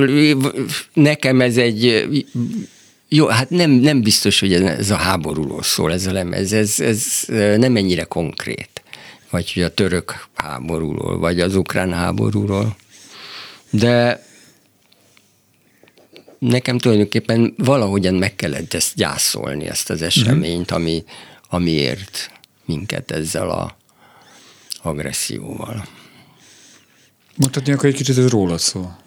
nekem 0.93 1.41
ez 1.41 1.57
egy 1.57 2.07
jó, 3.09 3.27
hát 3.27 3.49
nem, 3.49 3.71
nem 3.71 4.01
biztos, 4.01 4.39
hogy 4.39 4.53
ez 4.53 4.89
a 4.89 4.95
háborúról 4.95 5.63
szól 5.63 5.93
ez 5.93 6.05
a 6.05 6.11
lemez, 6.11 6.53
ez, 6.53 6.79
ez 6.79 7.05
nem 7.57 7.75
ennyire 7.75 8.03
konkrét. 8.03 8.69
Vagy 9.29 9.53
hogy 9.53 9.63
a 9.63 9.73
török 9.73 10.27
háborúról, 10.33 11.17
vagy 11.17 11.39
az 11.39 11.55
ukrán 11.55 11.93
háborúról. 11.93 12.75
De 13.69 14.25
nekem 16.39 16.77
tulajdonképpen 16.77 17.53
valahogyan 17.57 18.13
meg 18.13 18.35
kellett 18.35 18.73
ezt 18.73 18.95
gyászolni, 18.95 19.67
ezt 19.67 19.89
az 19.89 20.01
eseményt, 20.01 20.71
ami, 20.71 21.03
amiért 21.49 22.31
minket 22.65 23.11
ezzel 23.11 23.49
a 23.49 23.77
agresszióval. 24.81 25.87
Mondhatni 27.35 27.71
akkor 27.71 27.85
egy 27.85 27.95
kicsit, 27.95 28.17
ez 28.17 28.29
rólad 28.29 28.59
szól. 28.59 28.97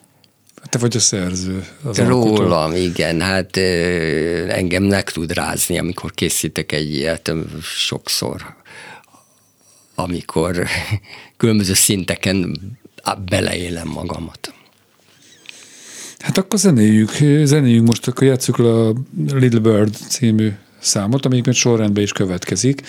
Te 0.68 0.78
vagy 0.78 0.96
a 0.96 1.00
szerző. 1.00 1.66
Az 1.82 1.98
Rólam, 1.98 2.52
alkotó. 2.52 2.76
igen. 2.76 3.20
Hát 3.20 3.56
engem 4.48 4.82
meg 4.82 5.10
tud 5.10 5.32
rázni, 5.32 5.78
amikor 5.78 6.12
készítek 6.12 6.72
egy 6.72 6.94
ilyet 6.94 7.32
sokszor, 7.62 8.56
amikor 9.94 10.66
különböző 11.36 11.74
szinteken 11.74 12.60
beleélem 13.24 13.88
magamat. 13.88 14.54
Hát 16.20 16.38
akkor 16.38 16.58
zenéljük, 16.58 17.10
zenéljük 17.44 17.86
most, 17.86 18.08
akkor 18.08 18.26
játsszuk 18.26 18.58
a 18.58 18.92
Little 19.26 19.60
Bird 19.60 19.96
című 20.08 20.52
számot, 20.78 21.26
amelyikben 21.26 21.54
sorrendben 21.54 22.02
is 22.02 22.12
következik, 22.12 22.82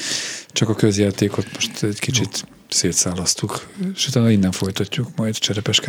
csak 0.47 0.69
a 0.69 0.75
közjátékot 0.75 1.45
most 1.53 1.83
egy 1.83 1.99
kicsit 1.99 2.45
szétszálasztuk, 2.69 3.67
és 3.95 4.07
utána 4.07 4.29
innen 4.29 4.51
folytatjuk 4.51 5.07
majd 5.15 5.37
Cserepes 5.37 5.79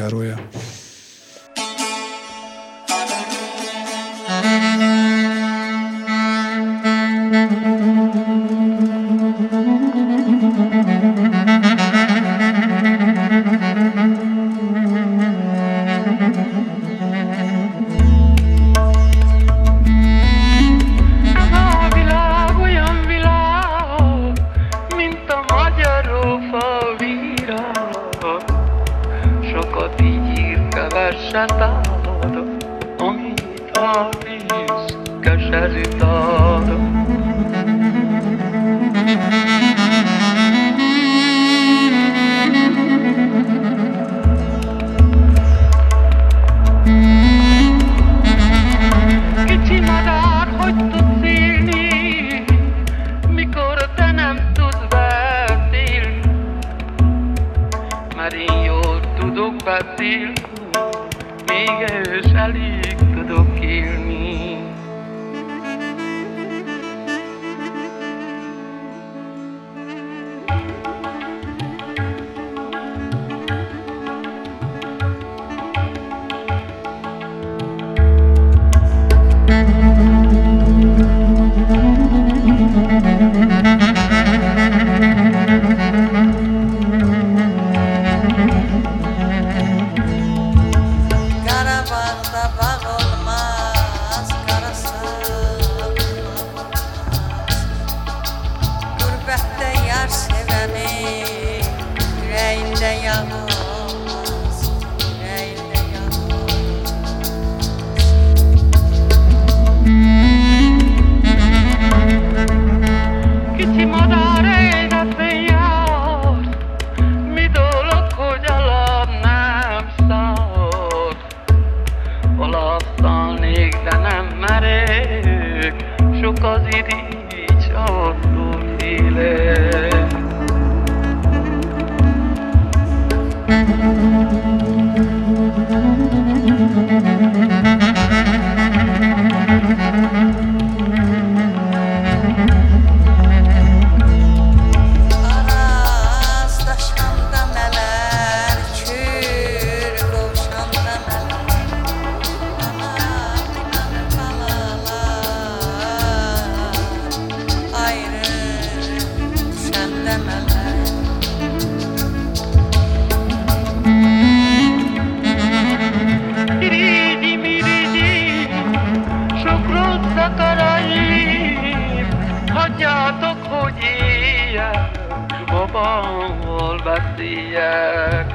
baba, 175.46 176.06
hol 176.44 176.80
beszéljek? 176.84 178.34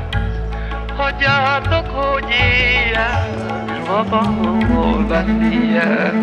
Hagyjátok, 0.98 1.88
hogy 1.88 2.26
éljek, 2.30 3.86
baba, 3.88 4.24
hol 4.74 5.04
beszéljek? 5.04 6.14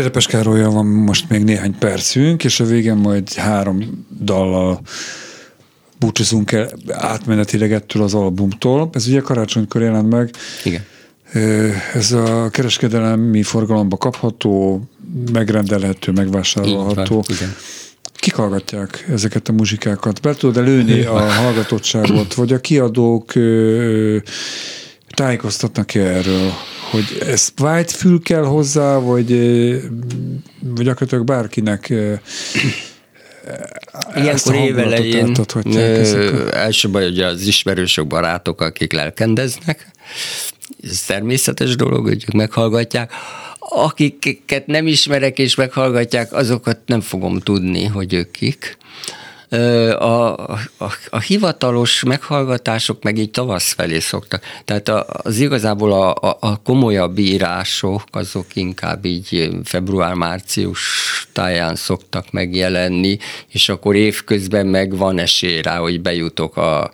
Cserepes 0.00 0.26
Károlyal 0.26 0.70
van 0.70 0.86
most 0.86 1.28
még 1.28 1.44
néhány 1.44 1.78
percünk, 1.78 2.44
és 2.44 2.60
a 2.60 2.64
végén 2.64 2.96
majd 2.96 3.32
három 3.32 4.06
dallal 4.22 4.80
búcsúzunk 5.98 6.52
el 6.52 6.70
átmenetileg 6.88 7.72
ettől 7.72 8.02
az 8.02 8.14
albumtól. 8.14 8.90
Ez 8.92 9.06
ugye 9.06 9.20
karácsonykor 9.20 9.82
jelent 9.82 10.10
meg. 10.10 10.30
Igen. 10.64 10.84
Ez 11.94 12.12
a 12.12 12.48
kereskedelemi 12.50 13.42
forgalomba 13.42 13.96
kapható, 13.96 14.82
megrendelhető, 15.32 16.12
megvásárolható. 16.12 17.24
Így 17.30 17.38
van. 17.40 17.54
Kik 18.14 18.34
hallgatják 18.34 19.06
ezeket 19.10 19.48
a 19.48 19.52
muzsikákat? 19.52 20.20
Be 20.20 20.34
tudod 20.34 20.64
lőni 20.64 21.02
a 21.04 21.18
hallgatottságot, 21.42 22.34
vagy 22.34 22.52
a 22.52 22.60
kiadók 22.60 23.32
tájékoztatnak-e 25.14 26.00
erről, 26.00 26.52
hogy 26.90 27.18
ez 27.20 27.52
vágy 27.56 27.92
fül 27.92 28.22
kell 28.22 28.44
hozzá, 28.44 28.98
vagy, 28.98 29.28
vagy 30.60 30.84
gyakorlatilag 30.84 31.24
bárkinek 31.24 31.92
Ilyenkor 34.14 34.54
évelején 34.54 35.36
első 36.52 36.90
baj, 36.90 37.02
hogy 37.02 37.20
az 37.20 37.46
ismerősök, 37.46 38.06
barátok, 38.06 38.60
akik 38.60 38.92
lelkendeznek, 38.92 39.90
ez 40.82 41.02
természetes 41.02 41.76
dolog, 41.76 42.06
hogy 42.06 42.24
ők 42.28 42.34
meghallgatják. 42.34 43.12
Akiket 43.58 44.66
nem 44.66 44.86
ismerek 44.86 45.38
és 45.38 45.54
meghallgatják, 45.54 46.32
azokat 46.32 46.78
nem 46.86 47.00
fogom 47.00 47.40
tudni, 47.40 47.84
hogy 47.84 48.12
ők 48.12 48.30
kik. 48.30 48.76
A, 49.98 50.34
a, 50.78 50.92
a 51.10 51.20
hivatalos 51.20 52.02
meghallgatások 52.02 53.02
meg 53.02 53.18
így 53.18 53.30
tavasz 53.30 53.72
felé 53.72 53.98
szoktak. 53.98 54.42
Tehát 54.64 54.88
az 55.06 55.38
igazából 55.38 55.92
a, 55.92 56.14
a, 56.14 56.36
a 56.40 56.56
komolyabb 56.62 57.18
írások, 57.18 58.02
azok 58.10 58.56
inkább 58.56 59.04
így 59.04 59.50
február-március 59.64 60.80
táján 61.32 61.74
szoktak 61.74 62.30
megjelenni, 62.30 63.18
és 63.48 63.68
akkor 63.68 63.94
évközben 63.94 64.66
meg 64.66 64.96
van 64.96 65.18
esély 65.18 65.60
rá, 65.62 65.78
hogy 65.78 66.00
bejutok 66.00 66.56
a, 66.56 66.82
a 66.82 66.90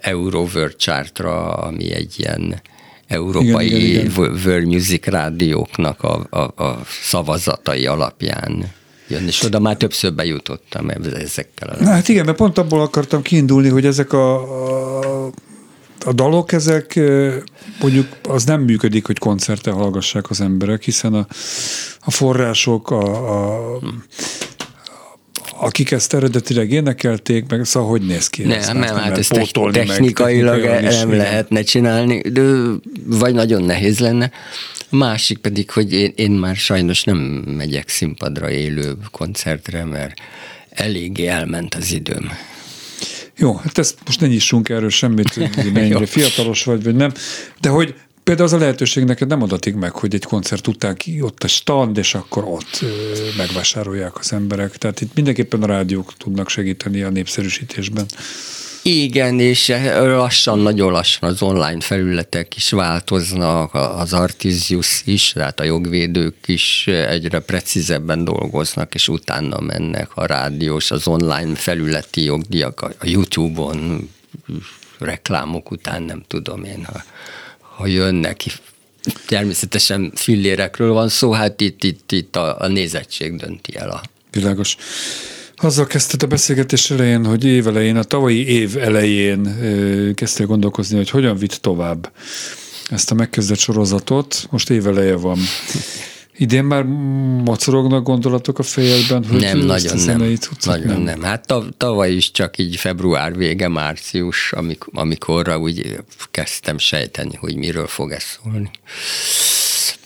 Euroworld 0.00 0.76
Chartra, 0.76 1.52
ami 1.52 1.92
egy 1.92 2.14
ilyen 2.16 2.62
európai 3.06 3.66
igen, 3.66 3.80
igen, 3.80 4.06
igen. 4.06 4.40
world 4.44 4.66
music 4.66 5.06
rádióknak 5.06 6.02
a, 6.02 6.26
a, 6.30 6.64
a 6.64 6.80
szavazatai 7.02 7.86
alapján 7.86 8.78
jön, 9.10 9.26
és 9.26 9.42
oda 9.42 9.58
már 9.58 9.76
többször 9.76 10.14
bejutottam 10.14 10.88
ezekkel. 11.14 11.68
A 11.68 11.82
Na, 11.82 11.90
hát 11.90 12.08
igen, 12.08 12.24
mert 12.24 12.36
pont 12.36 12.58
abból 12.58 12.80
akartam 12.80 13.22
kiindulni, 13.22 13.68
hogy 13.68 13.86
ezek 13.86 14.12
a, 14.12 14.34
a 15.24 15.30
a 16.04 16.12
dalok, 16.12 16.52
ezek 16.52 17.00
mondjuk 17.80 18.06
az 18.28 18.44
nem 18.44 18.60
működik, 18.60 19.06
hogy 19.06 19.18
koncerte 19.18 19.70
hallgassák 19.70 20.30
az 20.30 20.40
emberek, 20.40 20.82
hiszen 20.82 21.14
a, 21.14 21.26
a 22.00 22.10
források, 22.10 22.90
a, 22.90 23.02
a, 23.74 23.80
akik 25.60 25.90
ezt 25.90 26.14
eredetileg 26.14 26.70
énekelték, 26.70 27.48
meg 27.48 27.64
szóval 27.64 27.88
hogy 27.88 28.02
néz 28.02 28.28
ki? 28.28 28.42
Nem, 28.42 28.60
nem, 28.60 28.78
nem 28.78 28.96
hát 28.96 29.18
ezt 29.18 29.48
technikailag 29.72 30.64
meg, 30.64 30.82
nem 30.82 31.12
lehetne 31.12 31.62
csinálni, 31.62 32.20
de 32.20 32.42
vagy 33.04 33.34
nagyon 33.34 33.62
nehéz 33.62 33.98
lenne. 33.98 34.30
A 34.90 34.96
másik 34.96 35.38
pedig, 35.38 35.70
hogy 35.70 35.92
én, 35.92 36.12
én 36.16 36.30
már 36.30 36.56
sajnos 36.56 37.04
nem 37.04 37.18
megyek 37.56 37.88
színpadra 37.88 38.50
élő 38.50 38.96
koncertre, 39.10 39.84
mert 39.84 40.20
eléggé 40.70 41.26
elment 41.26 41.74
az 41.74 41.92
időm. 41.92 42.30
Jó, 43.36 43.54
hát 43.54 43.78
ezt 43.78 43.98
most 44.04 44.20
ne 44.20 44.26
nyissunk 44.26 44.68
erről 44.68 44.90
semmit, 44.90 45.34
hogy 45.34 45.50
mennyire 45.72 46.06
fiatalos 46.06 46.64
vagy, 46.64 46.82
vagy 46.82 46.94
nem, 46.94 47.12
de 47.60 47.68
hogy 47.68 47.94
például 48.30 48.48
az 48.48 48.54
a 48.60 48.64
lehetőség 48.64 49.04
neked 49.04 49.28
nem 49.28 49.42
adatik 49.42 49.74
meg, 49.74 49.92
hogy 49.92 50.14
egy 50.14 50.24
koncert 50.24 50.66
után 50.66 50.96
ki 50.96 51.20
ott 51.20 51.44
a 51.44 51.48
stand, 51.48 51.96
és 51.96 52.14
akkor 52.14 52.44
ott 52.44 52.84
megvásárolják 53.36 54.18
az 54.18 54.32
emberek. 54.32 54.76
Tehát 54.76 55.00
itt 55.00 55.14
mindenképpen 55.14 55.62
a 55.62 55.66
rádiók 55.66 56.16
tudnak 56.16 56.48
segíteni 56.48 57.02
a 57.02 57.10
népszerűsítésben. 57.10 58.06
Igen, 58.82 59.40
és 59.40 59.72
lassan, 59.98 60.58
nagyon 60.58 60.92
lassan 60.92 61.28
az 61.28 61.42
online 61.42 61.80
felületek 61.80 62.56
is 62.56 62.70
változnak, 62.70 63.74
az 63.74 64.12
Artisius 64.12 65.02
is, 65.04 65.32
tehát 65.32 65.60
a 65.60 65.64
jogvédők 65.64 66.36
is 66.46 66.86
egyre 66.86 67.38
precízebben 67.38 68.24
dolgoznak, 68.24 68.94
és 68.94 69.08
utána 69.08 69.60
mennek 69.60 70.10
a 70.14 70.26
rádiós, 70.26 70.90
az 70.90 71.06
online 71.06 71.54
felületi 71.54 72.24
jogdíjak 72.24 72.80
a 72.80 72.92
YouTube-on, 73.02 74.10
reklámok 74.98 75.70
után, 75.70 76.02
nem 76.02 76.22
tudom 76.28 76.64
én, 76.64 76.84
ha, 76.84 77.02
ha 77.80 77.86
jönnek 77.86 78.42
természetesen 79.26 80.12
fillérekről 80.14 80.92
van 80.92 81.08
szó, 81.08 81.30
hát 81.32 81.60
itt, 81.60 81.84
itt, 81.84 82.12
itt 82.12 82.36
a, 82.36 82.60
a 82.60 82.68
nézettség 82.68 83.36
dönti 83.36 83.76
el 83.76 83.90
a... 83.90 84.02
Világos. 84.30 84.76
Azzal 85.56 85.86
kezdted 85.86 86.22
a 86.22 86.26
beszélgetés 86.26 86.90
elején, 86.90 87.24
hogy 87.24 87.44
év 87.44 87.66
elején, 87.66 87.96
a 87.96 88.02
tavalyi 88.02 88.46
év 88.46 88.76
elején 88.76 89.54
kezdtél 90.14 90.46
gondolkozni, 90.46 90.96
hogy 90.96 91.10
hogyan 91.10 91.36
vitt 91.36 91.54
tovább 91.54 92.12
ezt 92.90 93.10
a 93.10 93.14
megkezdett 93.14 93.58
sorozatot. 93.58 94.46
Most 94.50 94.70
éveleje 94.70 95.16
van. 95.16 95.38
Idén 96.40 96.64
már 96.64 96.82
mocorognak 97.44 98.04
gondolatok 98.04 98.58
a 98.58 98.62
fejedben, 98.62 99.24
hogy 99.24 99.40
nem, 99.40 99.58
nagyon 99.58 99.96
nem, 99.96 100.18
nagyon 100.64 100.86
nem. 100.86 101.02
nem. 101.02 101.22
Hát 101.22 101.54
tavaly 101.76 102.12
is 102.12 102.30
csak 102.30 102.58
így 102.58 102.76
február 102.76 103.36
vége, 103.36 103.68
március, 103.68 104.52
amik, 104.52 104.84
amikorra 104.92 105.58
úgy 105.58 105.98
kezdtem 106.30 106.78
sejteni, 106.78 107.34
hogy 107.34 107.56
miről 107.56 107.86
fog 107.86 108.10
ez 108.10 108.22
szólni. 108.22 108.70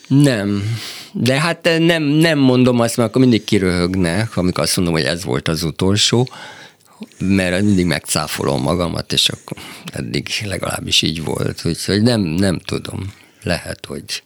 Nem, 0.06 0.78
de 1.12 1.40
hát 1.40 1.68
nem, 1.78 2.02
nem 2.02 2.38
mondom 2.38 2.80
azt, 2.80 2.96
mert 2.96 3.08
akkor 3.08 3.20
mindig 3.20 3.44
kiröhögnek, 3.44 4.36
amikor 4.36 4.62
azt 4.62 4.76
mondom, 4.76 4.94
hogy 4.94 5.04
ez 5.04 5.24
volt 5.24 5.48
az 5.48 5.62
utolsó, 5.62 6.28
mert 7.18 7.62
mindig 7.62 7.86
megcáfolom 7.86 8.62
magamat, 8.62 9.12
és 9.12 9.28
akkor 9.28 9.56
eddig 9.92 10.28
legalábbis 10.44 11.02
így 11.02 11.24
volt, 11.24 11.62
úgyhogy 11.64 12.02
nem, 12.02 12.20
nem 12.20 12.58
tudom. 12.58 13.12
Lehet, 13.42 13.86
hogy 13.86 14.22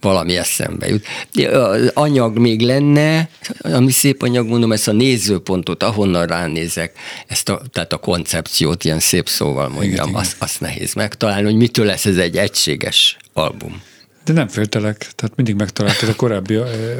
valami 0.00 0.36
eszembe 0.36 0.88
jut. 0.88 1.06
Az 1.52 1.90
anyag 1.94 2.38
még 2.38 2.60
lenne, 2.60 3.28
ami 3.60 3.90
szép 3.90 4.22
anyag, 4.22 4.46
mondom, 4.46 4.72
ezt 4.72 4.88
a 4.88 4.92
nézőpontot, 4.92 5.82
ahonnan 5.82 6.26
ránézek, 6.26 6.92
ezt 7.26 7.48
a, 7.48 7.62
tehát 7.72 7.92
a 7.92 7.96
koncepciót, 7.96 8.84
ilyen 8.84 9.00
szép 9.00 9.28
szóval 9.28 9.68
mondjam, 9.68 10.08
igen, 10.08 10.20
azt, 10.20 10.36
azt 10.38 10.60
nehéz 10.60 10.94
megtalálni, 10.94 11.44
hogy 11.44 11.56
mitől 11.56 11.86
lesz 11.86 12.06
ez 12.06 12.16
egy 12.16 12.36
egységes 12.36 13.16
album. 13.32 13.82
De 14.24 14.32
nem 14.32 14.48
féltelek, 14.48 14.98
tehát 15.14 15.36
mindig 15.36 15.54
megtaláltad 15.54 16.08
a 16.08 16.14
korábbi 16.14 16.54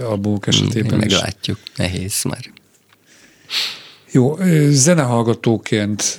albumok 0.04 0.46
esetében 0.46 0.98
Meglátjuk, 0.98 1.58
is. 1.64 1.72
nehéz 1.76 2.22
már. 2.22 2.50
Jó, 4.12 4.38
zenehallgatóként 4.68 6.18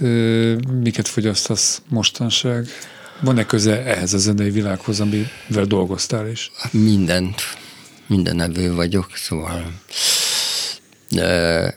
miket 0.82 1.08
fogyasztasz 1.08 1.82
mostanság? 1.88 2.68
Van-e 3.22 3.46
köze 3.46 3.84
ehhez 3.84 4.14
a 4.14 4.18
zenei 4.18 4.50
világhoz, 4.50 5.00
amivel 5.00 5.66
dolgoztál 5.68 6.30
is? 6.30 6.52
Mindent, 6.72 7.42
minden 8.08 8.42
evő 8.42 8.74
vagyok, 8.74 9.10
szóval 9.16 9.74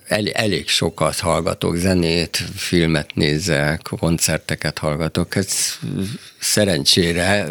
el, 0.09 0.29
elég 0.33 0.69
sokat 0.69 1.19
hallgatok 1.19 1.77
zenét, 1.77 2.37
filmet 2.57 3.15
nézek, 3.15 3.81
koncerteket 3.99 4.79
hallgatok. 4.79 5.37
Ez 5.37 5.79
szerencsére 6.39 7.49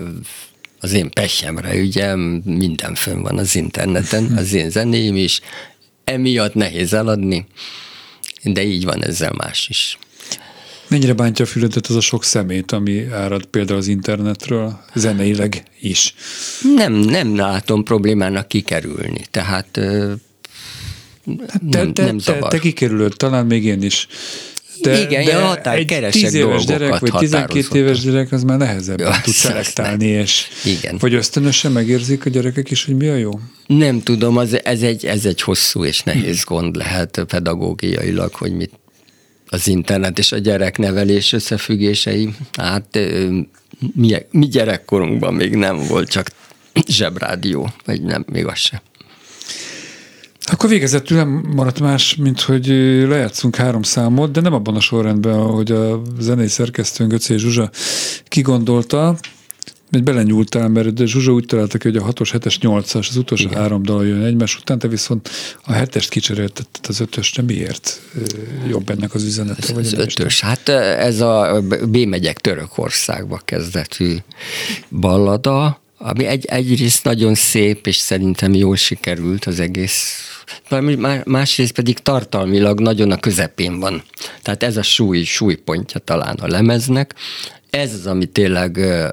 az 0.80 0.91
én 0.91 1.10
pehjemre, 1.10 1.76
ugye 1.76 2.16
minden 2.44 2.96
fönn 2.96 3.22
van 3.22 3.38
az 3.38 3.56
interneten, 3.56 4.38
az 4.38 4.54
én 4.54 4.70
zeném 4.70 5.16
is, 5.16 5.41
emiatt 6.04 6.54
nehéz 6.54 6.94
eladni, 6.94 7.46
de 8.44 8.64
így 8.64 8.86
van 8.86 9.04
ezzel 9.04 9.32
más 9.38 9.68
is. 9.70 9.98
Mennyire 10.94 11.14
bántja 11.14 11.46
a 11.46 11.48
füledet 11.48 11.88
az 11.88 11.96
a 11.96 12.02
sok 12.02 12.24
szemét, 12.24 12.72
ami 12.72 13.06
árad 13.12 13.46
például 13.46 13.78
az 13.78 13.88
internetről, 13.88 14.80
zeneileg 14.96 15.64
is? 15.80 16.16
Nem, 16.76 16.94
nem 16.94 17.36
látom 17.36 17.84
problémának 17.84 18.48
kikerülni, 18.48 19.22
tehát 19.32 19.80
hát 21.48 21.62
nem, 21.70 21.94
te, 21.94 22.04
nem 22.04 22.18
te, 22.18 22.38
te, 22.38 22.48
te 22.48 22.60
kikerülöd, 22.60 23.14
talán 23.18 23.46
még 23.46 23.66
én 23.66 23.82
is. 23.82 24.08
De, 24.82 25.02
Igen, 25.02 25.26
de 25.26 25.41
határ, 25.41 25.78
egy 25.78 26.08
tíz 26.12 26.34
éves 26.34 26.66
gyerek, 26.66 27.00
vagy 27.00 27.12
12 27.12 27.80
éves 27.80 28.00
gyerek, 28.00 28.32
az 28.32 28.44
már 28.44 28.58
nehezebben 28.58 29.08
ja, 29.08 29.22
tud 29.24 29.34
szelektálni, 29.44 30.06
és 30.06 30.48
Igen. 30.66 30.98
vagy 31.00 31.14
ösztönösen 31.14 31.72
megérzik 31.72 32.26
a 32.26 32.30
gyerekek 32.30 32.72
is, 32.72 32.86
hogy 32.86 32.96
mi 32.96 33.08
a 33.08 33.16
jó? 33.16 33.32
Nem 33.68 34.02
tudom, 34.02 34.38
az, 34.38 34.64
ez, 34.64 34.82
egy, 34.82 35.06
ez 35.06 35.26
egy 35.26 35.41
hosszú 35.41 35.86
és 35.86 36.02
nehéz 36.02 36.44
gond 36.44 36.76
lehet 36.76 37.26
pedagógiailag, 37.28 38.34
hogy 38.34 38.56
mit 38.56 38.82
az 39.54 39.68
internet 39.68 40.18
és 40.18 40.32
a 40.32 40.38
gyereknevelés 40.38 41.34
összefüggései. 41.34 42.36
Hát 42.58 42.99
mi, 43.93 44.16
mi 44.32 44.47
gyerekkorunkban 44.47 45.34
még 45.34 45.56
nem 45.56 45.78
volt 45.88 46.10
csak 46.10 46.28
zsebrádió, 46.88 47.70
vagy 47.86 48.01
nem, 48.01 48.26
még 48.32 48.45
az 48.45 48.58
sem. 48.58 48.80
Akkor 50.45 50.70
végezetül 50.70 51.18
nem 51.18 51.30
maradt 51.56 51.80
más, 51.80 52.16
mint 52.16 52.41
hogy 52.41 52.68
lejátszunk 53.08 53.56
három 53.56 53.84
számot, 53.84 54.32
de 54.32 54.41
nem 54.41 54.54
abban 54.54 54.76
a 54.76 54.80
sorrendben, 54.80 55.39
ahogy 55.39 55.72
a 55.72 56.01
zenei 56.20 56.47
szerkesztőnk 56.47 57.12
Göcé 57.12 57.38
Zsuzsa 57.38 57.70
kigondolta, 58.24 59.18
egy 59.96 60.04
belenyúltál, 60.04 60.68
mert 60.68 61.06
Zsuzsa 61.06 61.32
úgy 61.32 61.46
találta 61.46 61.78
ki, 61.78 61.88
hogy 61.88 61.98
a 61.98 62.14
6-os, 62.14 62.30
7-es, 62.34 62.56
8-as, 62.62 63.10
az 63.10 63.16
utolsó 63.16 63.46
Igen. 63.46 63.60
három 63.60 63.84
dal 63.84 64.08
jön 64.08 64.24
egymás 64.24 64.58
után, 64.58 64.80
te 64.80 64.88
viszont 64.88 65.30
a 65.66 65.74
7-est 65.74 66.06
kicseréltetted 66.10 66.86
az 66.88 67.00
5 67.00 67.20
de 67.36 67.41
miért 67.41 68.02
jobb 68.68 68.89
ennek 68.89 69.14
az 69.14 69.24
üzenete? 69.24 69.62
Ez, 69.62 69.74
vagy 69.74 69.86
az 69.86 69.94
ötös, 69.94 70.41
hát 70.41 70.70
ez 70.70 71.20
a 71.22 71.62
B 71.88 71.98
megyek 71.98 72.39
Törökországba 72.39 73.41
kezdetű 73.46 74.16
ballada, 74.89 75.82
ami 75.98 76.26
egy, 76.26 76.46
egyrészt 76.46 77.04
nagyon 77.04 77.36
szép, 77.36 77.88
és 77.88 77.96
szerintem 77.96 78.54
jól 78.54 78.76
sikerült 78.76 79.46
az 79.46 79.60
egész 79.60 80.32
másrészt 81.26 81.72
pedig 81.72 82.00
tartalmilag 82.00 82.80
nagyon 82.80 83.12
a 83.12 83.18
közepén 83.18 83.80
van. 83.80 84.04
Tehát 84.41 84.64
ez 84.64 84.78
a 84.78 84.82
súly, 84.82 85.24
súlypontja 85.24 86.00
talán 86.00 86.36
a 86.36 86.48
lemeznek. 86.48 87.16
Ez 87.74 87.93
az, 87.93 88.07
ami 88.07 88.26
tényleg 88.26 88.78
ö, 88.78 89.07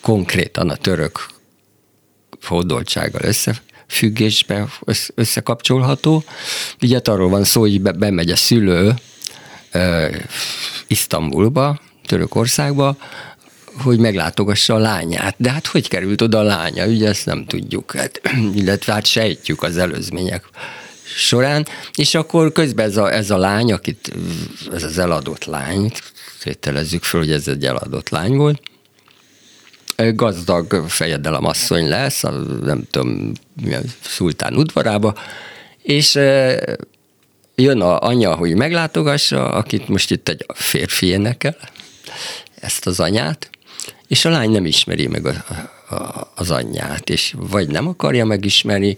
konkrétan 0.00 0.70
a 0.70 0.76
török 0.76 1.26
hódoltsággal 2.42 3.20
összefüggésbe 3.22 4.68
összekapcsolható. 5.14 6.24
Ugye 6.82 7.00
arról 7.04 7.28
van 7.28 7.44
szó, 7.44 7.60
hogy 7.60 7.80
be, 7.80 7.92
bemegy 7.92 8.30
a 8.30 8.36
szülő 8.36 8.94
ö, 9.72 10.06
Isztambulba, 10.86 11.80
Törökországba, 12.06 12.96
hogy 13.82 13.98
meglátogassa 13.98 14.74
a 14.74 14.78
lányát. 14.78 15.34
De 15.38 15.50
hát 15.50 15.66
hogy 15.66 15.88
került 15.88 16.20
oda 16.20 16.38
a 16.38 16.42
lánya? 16.42 16.86
Ugye 16.86 17.08
ezt 17.08 17.26
nem 17.26 17.44
tudjuk, 17.46 17.92
hát, 17.96 18.20
illetve 18.60 18.92
hát 18.92 19.06
sejtjük 19.06 19.62
az 19.62 19.76
előzmények 19.76 20.44
során, 21.04 21.66
és 21.94 22.14
akkor 22.14 22.52
közben 22.52 22.86
ez 22.86 22.96
a, 22.96 23.12
ez 23.12 23.30
a 23.30 23.36
lány, 23.36 23.72
akit, 23.72 24.12
ez 24.72 24.82
az 24.82 24.98
eladott 24.98 25.44
lány, 25.44 25.92
tételezzük 26.42 27.02
föl, 27.02 27.20
hogy 27.20 27.32
ez 27.32 27.48
egy 27.48 27.64
eladott 27.64 28.08
lány 28.08 28.36
volt, 28.36 28.60
gazdag 29.96 30.84
fejedelem 30.88 31.44
asszony 31.44 31.88
lesz, 31.88 32.24
a, 32.24 32.30
nem 32.62 32.82
tudom, 32.90 33.32
milyen 33.62 33.84
szultán 34.00 34.56
udvarába, 34.56 35.14
és 35.82 36.14
jön 37.54 37.80
a 37.80 38.00
anya, 38.00 38.34
hogy 38.34 38.54
meglátogassa, 38.54 39.50
akit 39.50 39.88
most 39.88 40.10
itt 40.10 40.28
egy 40.28 40.46
férfi 40.54 41.06
énekel, 41.06 41.56
ezt 42.54 42.86
az 42.86 43.00
anyát, 43.00 43.50
és 44.08 44.24
a 44.24 44.30
lány 44.30 44.50
nem 44.50 44.66
ismeri 44.66 45.06
meg 45.06 45.26
a, 45.26 45.30
a, 45.94 46.30
az 46.34 46.50
anyját, 46.50 47.10
és 47.10 47.34
vagy 47.36 47.68
nem 47.68 47.88
akarja 47.88 48.24
megismerni, 48.24 48.96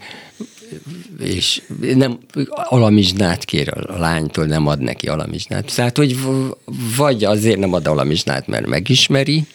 és 1.20 1.62
nem 1.94 2.18
alamizsnát 2.48 3.44
kér 3.44 3.72
a 3.86 3.98
lánytól, 3.98 4.44
nem 4.44 4.66
ad 4.66 4.80
neki 4.80 5.08
alamizsnát. 5.08 5.74
Tehát, 5.74 5.96
hogy 5.96 6.16
vagy 6.96 7.24
azért 7.24 7.58
nem 7.58 7.72
ad 7.72 7.86
alamizsnát, 7.86 8.46
mert 8.46 8.66
megismeri, 8.66 9.46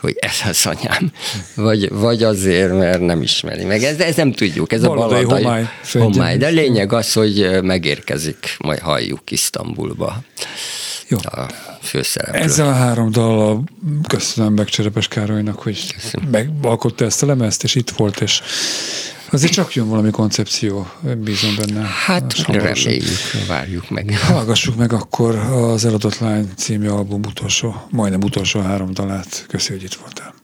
hogy 0.00 0.16
ez 0.20 0.36
az 0.48 0.66
anyám, 0.66 1.12
vagy, 1.54 1.88
vagy 1.90 2.22
azért, 2.22 2.72
mert 2.72 3.00
nem 3.00 3.22
ismeri 3.22 3.64
meg. 3.64 3.82
Ez, 3.82 4.00
ez 4.00 4.16
nem 4.16 4.32
tudjuk, 4.32 4.72
ez 4.72 4.82
Baladai 4.82 5.22
a 5.22 5.26
baladai 5.26 5.42
homály, 5.42 5.66
homály. 5.92 6.36
De 6.36 6.48
lényeg 6.48 6.92
az, 6.92 7.12
hogy 7.12 7.62
megérkezik, 7.62 8.56
majd 8.58 8.78
halljuk 8.78 9.30
Isztambulba. 9.30 10.22
Jó. 11.08 11.18
A 11.22 11.46
főszereplő. 11.82 12.40
Ezzel 12.40 12.66
a 12.66 12.72
három 12.72 13.10
dallal 13.10 13.64
köszönöm 14.08 14.52
meg 14.52 14.66
Cserepes 14.66 15.08
Károlynak, 15.08 15.58
hogy 15.58 15.94
megalkotta 16.30 17.04
ezt 17.04 17.22
a 17.22 17.26
lemezt, 17.26 17.64
és 17.64 17.74
itt 17.74 17.90
volt, 17.90 18.20
és 18.20 18.42
Azért 19.32 19.52
csak 19.52 19.74
jön 19.74 19.88
valami 19.88 20.10
koncepció, 20.10 20.86
bízom 21.18 21.54
benne. 21.56 21.86
Hát 22.06 22.46
reméljük, 22.46 23.46
várjuk 23.48 23.90
meg. 23.90 24.18
Hallgassuk 24.18 24.76
meg 24.76 24.92
akkor 24.92 25.34
az 25.36 25.84
Eladott 25.84 26.18
Lány 26.18 26.50
című 26.56 26.88
album 26.88 27.20
utolsó, 27.24 27.86
majdnem 27.90 28.22
utolsó 28.22 28.60
három 28.60 28.92
dalát. 28.92 29.44
Köszönjük, 29.48 29.82
hogy 29.82 29.92
itt 29.92 30.00
voltál. 30.00 30.34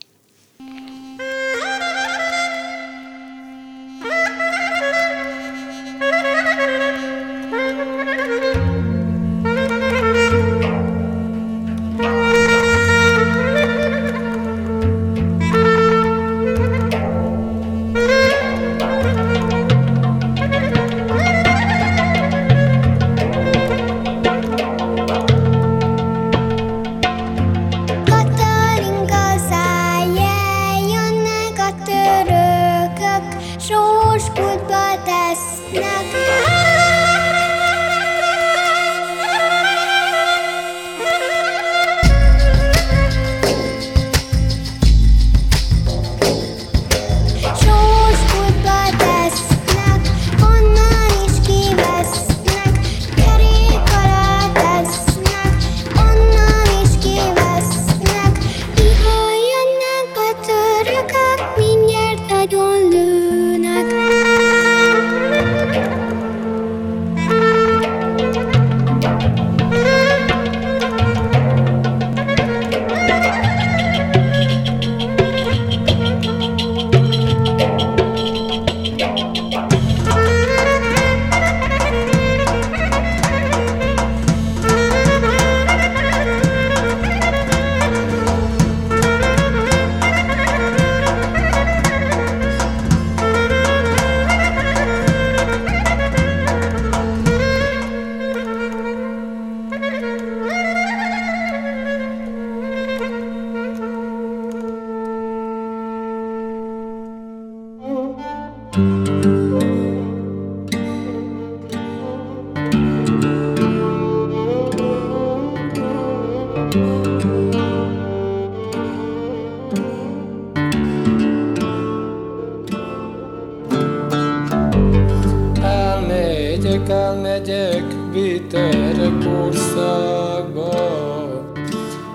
Jupiterek 128.19 129.27
országba. 129.45 130.71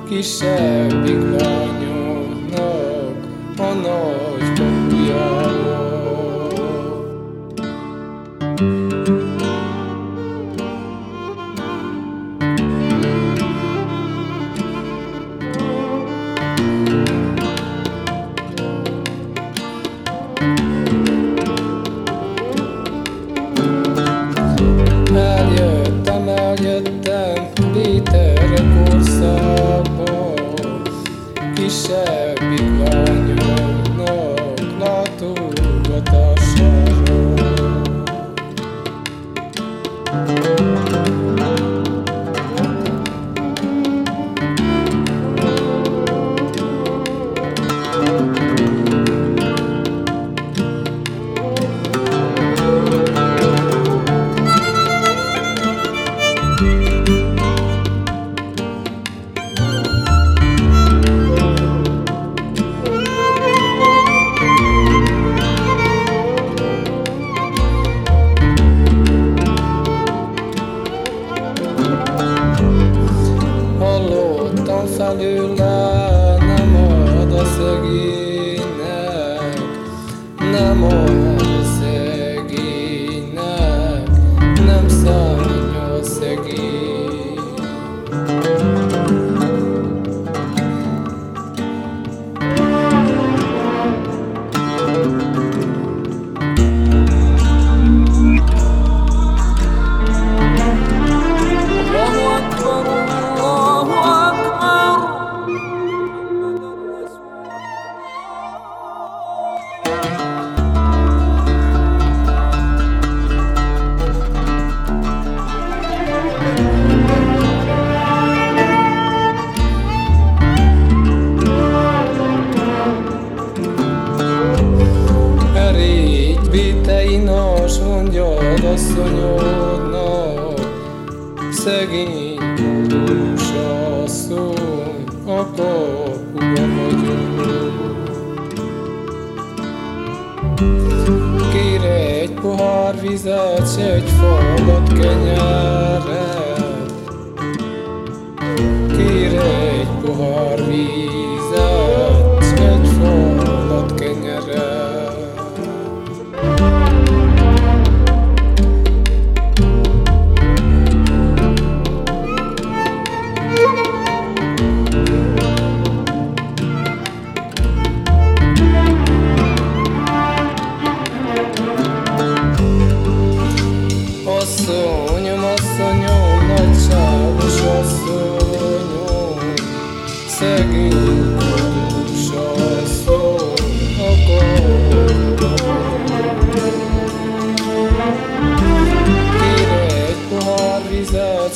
Kisebbik 0.09 1.21
lányoknak 1.39 3.17
a 3.57 3.73
nap 3.73 4.32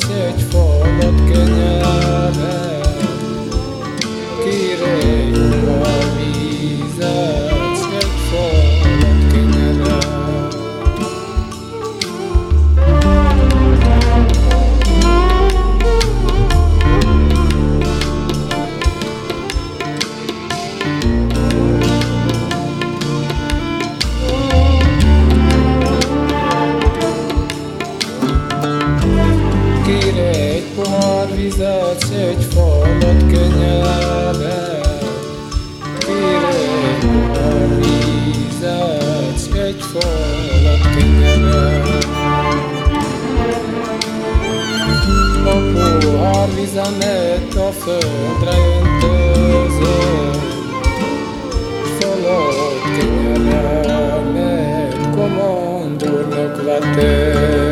lesz 0.08 0.26
egy 0.28 0.42
falat 0.42 1.32
kenyerre, 1.32 2.80
kirény 4.44 5.36
a 5.80 6.16
vízen. 6.18 7.57
vizanet 46.58 47.56
of 47.56 47.86
draen 48.42 48.86
teze 49.02 49.98
Solo 51.98 52.40
tinere 52.96 54.02
me 54.34 54.52
komando 55.16 56.12
ne 56.32 56.44
kvate 56.56 57.67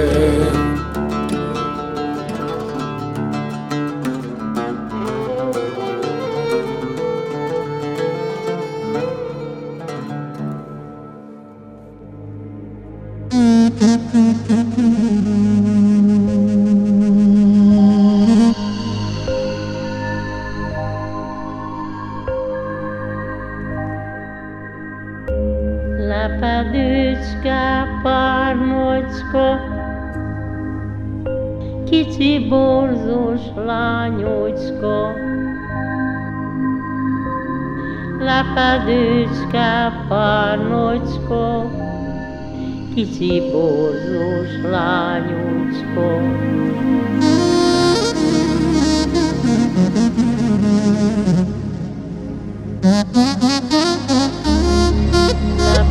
feducske, 38.56 39.92
párnocska, 40.10 41.66
kicsi 42.94 43.42
borzós 43.52 44.50
lányocska. 44.72 46.08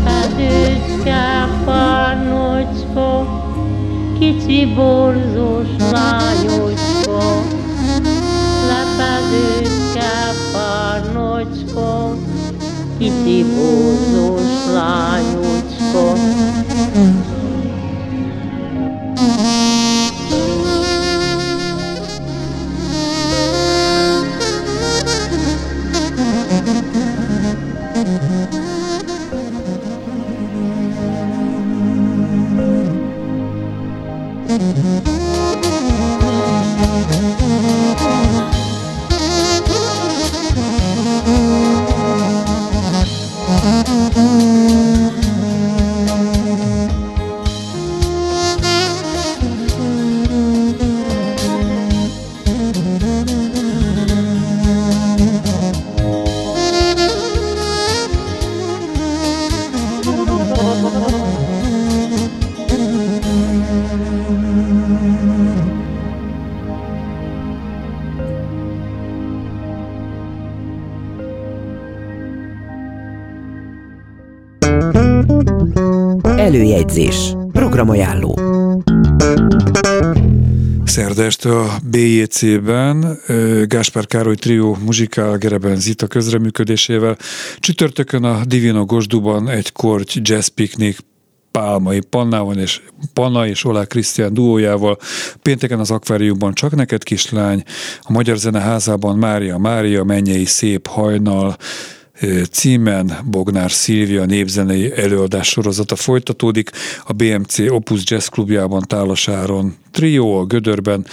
Feducske, 0.04 1.48
párnocska, 1.64 3.26
kicsi 4.18 4.74
borzós 4.74 5.68
lányocska, 5.92 6.43
BJC-ben 81.94 83.18
Gáspár 83.66 84.06
Károly 84.06 84.34
Trio 84.34 84.76
Muzsikál 84.84 85.36
Gereben 85.36 85.76
Zita 85.76 86.06
közreműködésével. 86.06 87.16
Csütörtökön 87.58 88.24
a 88.24 88.44
Divino 88.44 88.84
Gosduban 88.84 89.48
egy 89.48 89.72
korty 89.72 90.18
jazz 90.22 90.46
piknik 90.46 90.98
Pálmai 91.50 92.00
Pannával 92.00 92.56
és 92.56 92.80
Panna 93.12 93.46
és 93.46 93.64
Olá 93.64 93.84
Krisztián 93.84 94.34
duójával, 94.34 94.98
pénteken 95.42 95.78
az 95.80 95.90
akváriumban 95.90 96.54
Csak 96.54 96.74
neked 96.74 97.02
kislány, 97.02 97.62
a 98.02 98.12
Magyar 98.12 98.36
Zeneházában 98.36 99.18
Mária 99.18 99.58
Mária, 99.58 100.04
Mennyei 100.04 100.44
Szép 100.44 100.86
Hajnal, 100.86 101.56
címen 102.50 103.12
Bognár 103.24 103.70
Szilvia 103.70 104.24
népzenei 104.24 104.92
előadás 104.96 105.48
sorozata 105.48 105.96
folytatódik 105.96 106.70
a 107.04 107.12
BMC 107.12 107.58
Opus 107.58 108.02
Jazz 108.04 108.26
Klubjában 108.26 108.82
Tálasáron. 108.86 109.76
Trio 109.90 110.38
a 110.38 110.44
Gödörben, 110.44 111.06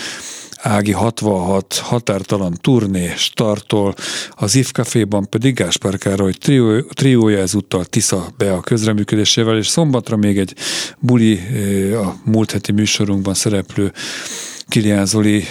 Ági 0.64 0.92
66 0.92 1.74
határtalan 1.74 2.58
turné 2.62 3.14
startol, 3.16 3.96
az 4.30 4.56
IF 4.56 4.72
Caféban 4.72 5.30
pedig 5.30 5.54
Gáspár 5.54 5.98
Károly 5.98 6.32
trió, 6.32 6.82
triója 6.82 7.40
ezúttal 7.40 7.86
Tisza 7.86 8.28
be 8.38 8.54
a 8.54 8.60
közreműködésével, 8.60 9.58
és 9.58 9.68
szombatra 9.68 10.16
még 10.16 10.38
egy 10.38 10.56
buli 11.00 11.40
a 11.94 12.16
múlt 12.24 12.52
heti 12.52 12.72
műsorunkban 12.72 13.34
szereplő 13.34 13.92
Kilián 14.72 15.06
Zoli 15.06 15.46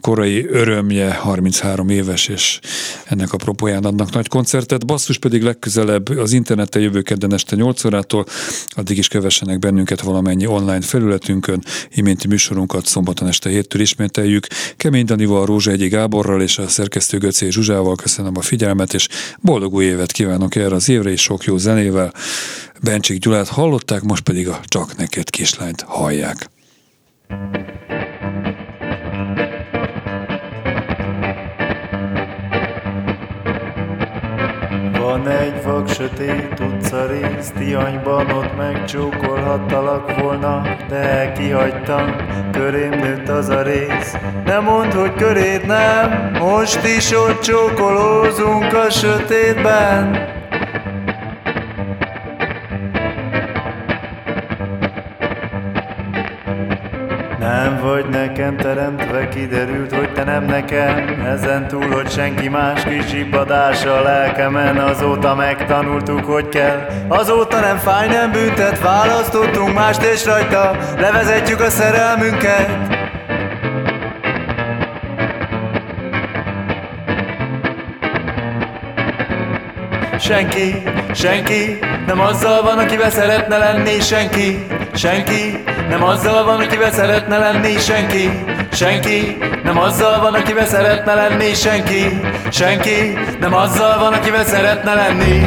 korai 0.00 0.46
örömje, 0.46 1.14
33 1.14 1.88
éves, 1.88 2.28
és 2.28 2.58
ennek 3.04 3.32
a 3.32 3.36
propóján 3.36 3.84
adnak 3.84 4.12
nagy 4.12 4.28
koncertet. 4.28 4.86
Basszus 4.86 5.18
pedig 5.18 5.42
legközelebb 5.42 6.08
az 6.08 6.32
interneten 6.32 6.82
jövő 6.82 7.02
kedden 7.02 7.32
este 7.32 7.56
8 7.56 7.84
órától, 7.84 8.26
addig 8.68 8.98
is 8.98 9.08
kövessenek 9.08 9.58
bennünket 9.58 10.00
valamennyi 10.00 10.46
online 10.46 10.80
felületünkön, 10.80 11.62
iménti 11.94 12.28
műsorunkat 12.28 12.86
szombaton 12.86 13.28
este 13.28 13.50
héttől 13.50 13.80
ismételjük. 13.80 14.46
Kemény 14.76 15.04
Danival, 15.04 15.46
Rózsa 15.46 15.70
Egyi 15.70 15.88
Gáborral 15.88 16.42
és 16.42 16.58
a 16.58 16.68
szerkesztő 16.68 17.18
Göcé 17.18 17.50
Zsuzsával 17.50 17.94
köszönöm 17.94 18.36
a 18.36 18.42
figyelmet, 18.42 18.94
és 18.94 19.08
boldog 19.40 19.74
új 19.74 19.84
évet 19.84 20.12
kívánok 20.12 20.54
erre 20.54 20.74
az 20.74 20.88
évre, 20.88 21.10
és 21.10 21.20
sok 21.20 21.44
jó 21.44 21.56
zenével. 21.56 22.12
Bencsik 22.82 23.18
Gyulát 23.18 23.48
hallották, 23.48 24.02
most 24.02 24.22
pedig 24.22 24.48
a 24.48 24.60
Csak 24.64 24.96
neked 24.96 25.30
kislányt 25.30 25.82
hallják. 25.82 26.50
Van 35.16 35.28
egy 35.28 35.62
vak 35.62 35.88
sötét 35.88 36.60
utca 36.60 37.06
rész, 37.06 37.52
Tianyban 37.58 38.30
ott 38.30 38.56
megcsókolhattalak 38.56 40.20
volna, 40.20 40.62
de 40.88 41.32
kihagytam, 41.32 42.16
körém 42.52 42.90
nőtt 42.90 43.28
az 43.28 43.48
a 43.48 43.62
rész. 43.62 44.16
Nem 44.44 44.64
mondd, 44.64 44.92
hogy 44.92 45.14
körét 45.14 45.66
nem, 45.66 46.30
most 46.38 46.84
is 46.96 47.12
ott 47.12 47.40
csókolózunk 47.40 48.74
a 48.74 48.90
sötétben. 48.90 50.28
Nem 57.46 57.78
vagy 57.82 58.08
nekem 58.08 58.56
teremtve, 58.56 59.28
kiderült, 59.28 59.94
hogy 59.94 60.12
te 60.12 60.24
nem 60.24 60.44
nekem. 60.44 61.26
Ezen 61.26 61.68
túl, 61.68 61.90
hogy 61.90 62.10
senki 62.10 62.48
más 62.48 62.82
kis 62.82 63.06
zsibbadás 63.06 63.84
a 63.84 64.02
lelkemen. 64.02 64.76
Azóta 64.76 65.34
megtanultuk, 65.34 66.24
hogy 66.24 66.48
kell. 66.48 66.86
Azóta 67.08 67.60
nem 67.60 67.76
fáj, 67.76 68.08
nem 68.08 68.32
büntet 68.32 68.80
Választottunk 68.80 69.74
mást 69.74 70.02
és 70.02 70.24
rajta 70.24 70.76
Levezetjük 70.98 71.60
a 71.60 71.70
szerelmünket. 71.70 72.68
Senki, 80.18 80.82
senki 81.14 81.78
nem 82.06 82.20
azzal 82.20 82.62
van, 82.62 82.78
akivel 82.78 83.10
szeretne 83.10 83.58
lenni 83.58 84.00
senki, 84.00 84.66
senki 84.96 85.64
nem 85.88 86.02
azzal 86.04 86.44
van, 86.44 86.60
akivel 86.60 86.92
szeretne 86.92 87.38
lenni 87.38 87.78
senki, 87.78 88.30
senki 88.72 89.36
nem 89.64 89.78
azzal 89.78 90.20
van, 90.20 90.34
akivel 90.34 90.66
szeretne 90.66 91.14
lenni 91.14 91.54
senki, 91.54 92.20
senki 92.50 93.18
nem 93.40 93.54
azzal 93.54 93.98
van, 93.98 94.12
akivel 94.12 94.44
szeretne 94.44 94.94
lenni. 94.94 95.44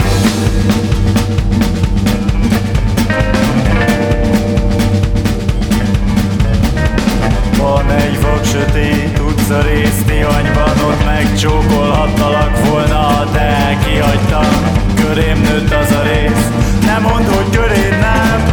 Van 7.58 7.92
egy 7.92 8.22
vak 8.22 8.46
sötét 8.46 9.20
utca 9.20 9.62
rész 9.62 10.04
Tihanyban 10.08 10.78
Ott 10.90 11.06
megcsókolhattalak 11.06 12.66
volna, 12.66 13.26
de 13.34 13.78
kihagytam 13.86 14.88
Körém 14.96 15.42
nőtt 15.42 15.74
az 15.74 15.92
a 15.92 16.02
rész. 16.02 16.48
Nem 16.86 17.02
mondd, 17.02 17.26
hogy 17.26 17.50
köréd 17.50 18.00
nem 18.00 18.49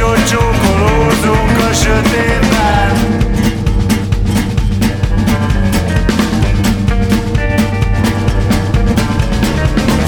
Is 0.00 0.06
ott 0.06 0.24
csókolózunk 0.24 1.58
a 1.70 1.72
sötétben. 1.72 2.92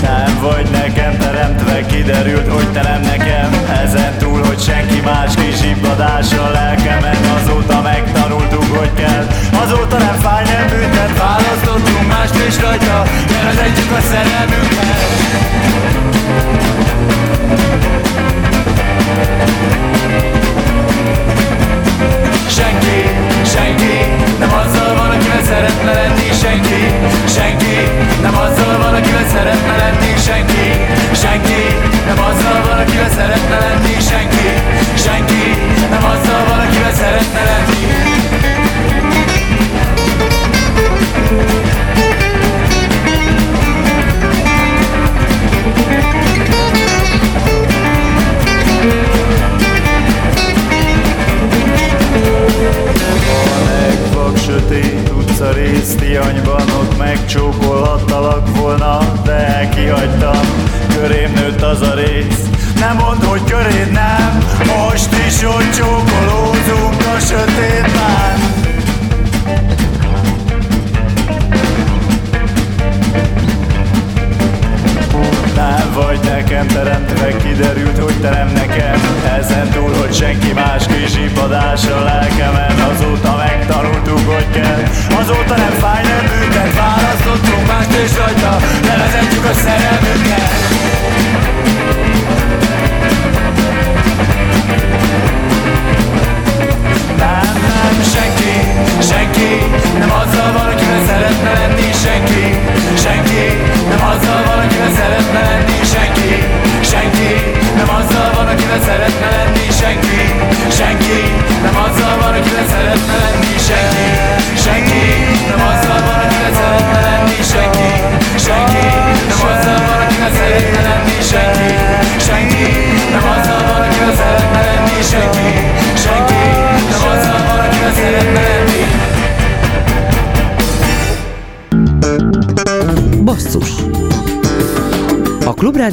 Nem 0.02 0.40
vagy 0.40 0.70
nekem 0.70 1.16
teremtve, 1.18 1.86
kiderült, 1.86 2.52
hogy 2.52 2.68
te 2.72 2.82
nem 2.82 3.00
nekem. 3.00 3.66
Ezen 3.84 4.18
túl, 4.18 4.42
hogy 4.44 4.60
senki 4.60 5.00
más 5.00 5.34
kisibadás 5.34 6.32
a 6.32 6.50
lelkemen. 6.50 7.16
Azóta 7.42 7.80
megtanultuk, 7.80 8.76
hogy 8.76 8.92
kell. 8.94 9.26
Azóta 9.62 9.98
nem 9.98 10.14
fáj, 10.20 10.44
nem 10.44 10.66
büntet 10.66 11.18
Választottunk 11.18 12.08
mást 12.08 12.34
és 12.34 12.60
rajta. 12.60 13.04
Nevezetjük 13.28 13.90
a 13.90 14.00
szerelmünket 14.00 15.32
Senki, 22.58 22.98
senki 23.54 23.96
nem 24.38 24.52
azzal 24.52 24.94
van, 24.96 25.10
akivel 25.10 25.42
szeretne 25.42 25.92
lenni 25.92 26.28
Senki, 26.42 26.82
senki 27.36 27.76
nem 28.22 28.36
azzal 28.36 28.78
van, 28.78 28.94
akivel 28.94 29.26
szeretne 29.32 29.76
lenni 29.76 30.12
Senki, 30.26 30.66
senki 31.22 31.62
nem 32.06 32.18
azzal 32.30 32.60
van, 32.66 32.78
akivel 32.78 33.10
szeretne 33.10 33.58
lenni 33.58 33.94
Senki, 34.10 34.48
senki 35.04 35.44
nem 35.90 36.04
azzal 36.04 36.44
van, 36.48 36.58
akivel 36.66 36.92
szeretne 36.92 37.42
lenni. 37.48 37.80
Thank 41.32 41.66
you. 41.66 41.71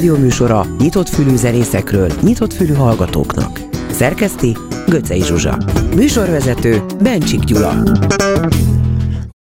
rádióműsora 0.00 0.66
nyitott 0.78 1.08
fülű 1.08 1.36
zenészekről, 1.36 2.12
nyitott 2.22 2.52
fülű 2.52 2.72
hallgatóknak. 2.72 3.60
Szerkeszti 3.90 4.56
Göcej 4.86 5.20
Zsuzsa. 5.20 5.58
Műsorvezető 5.94 6.82
Bencsik 7.02 7.40
Gyula. 7.40 7.82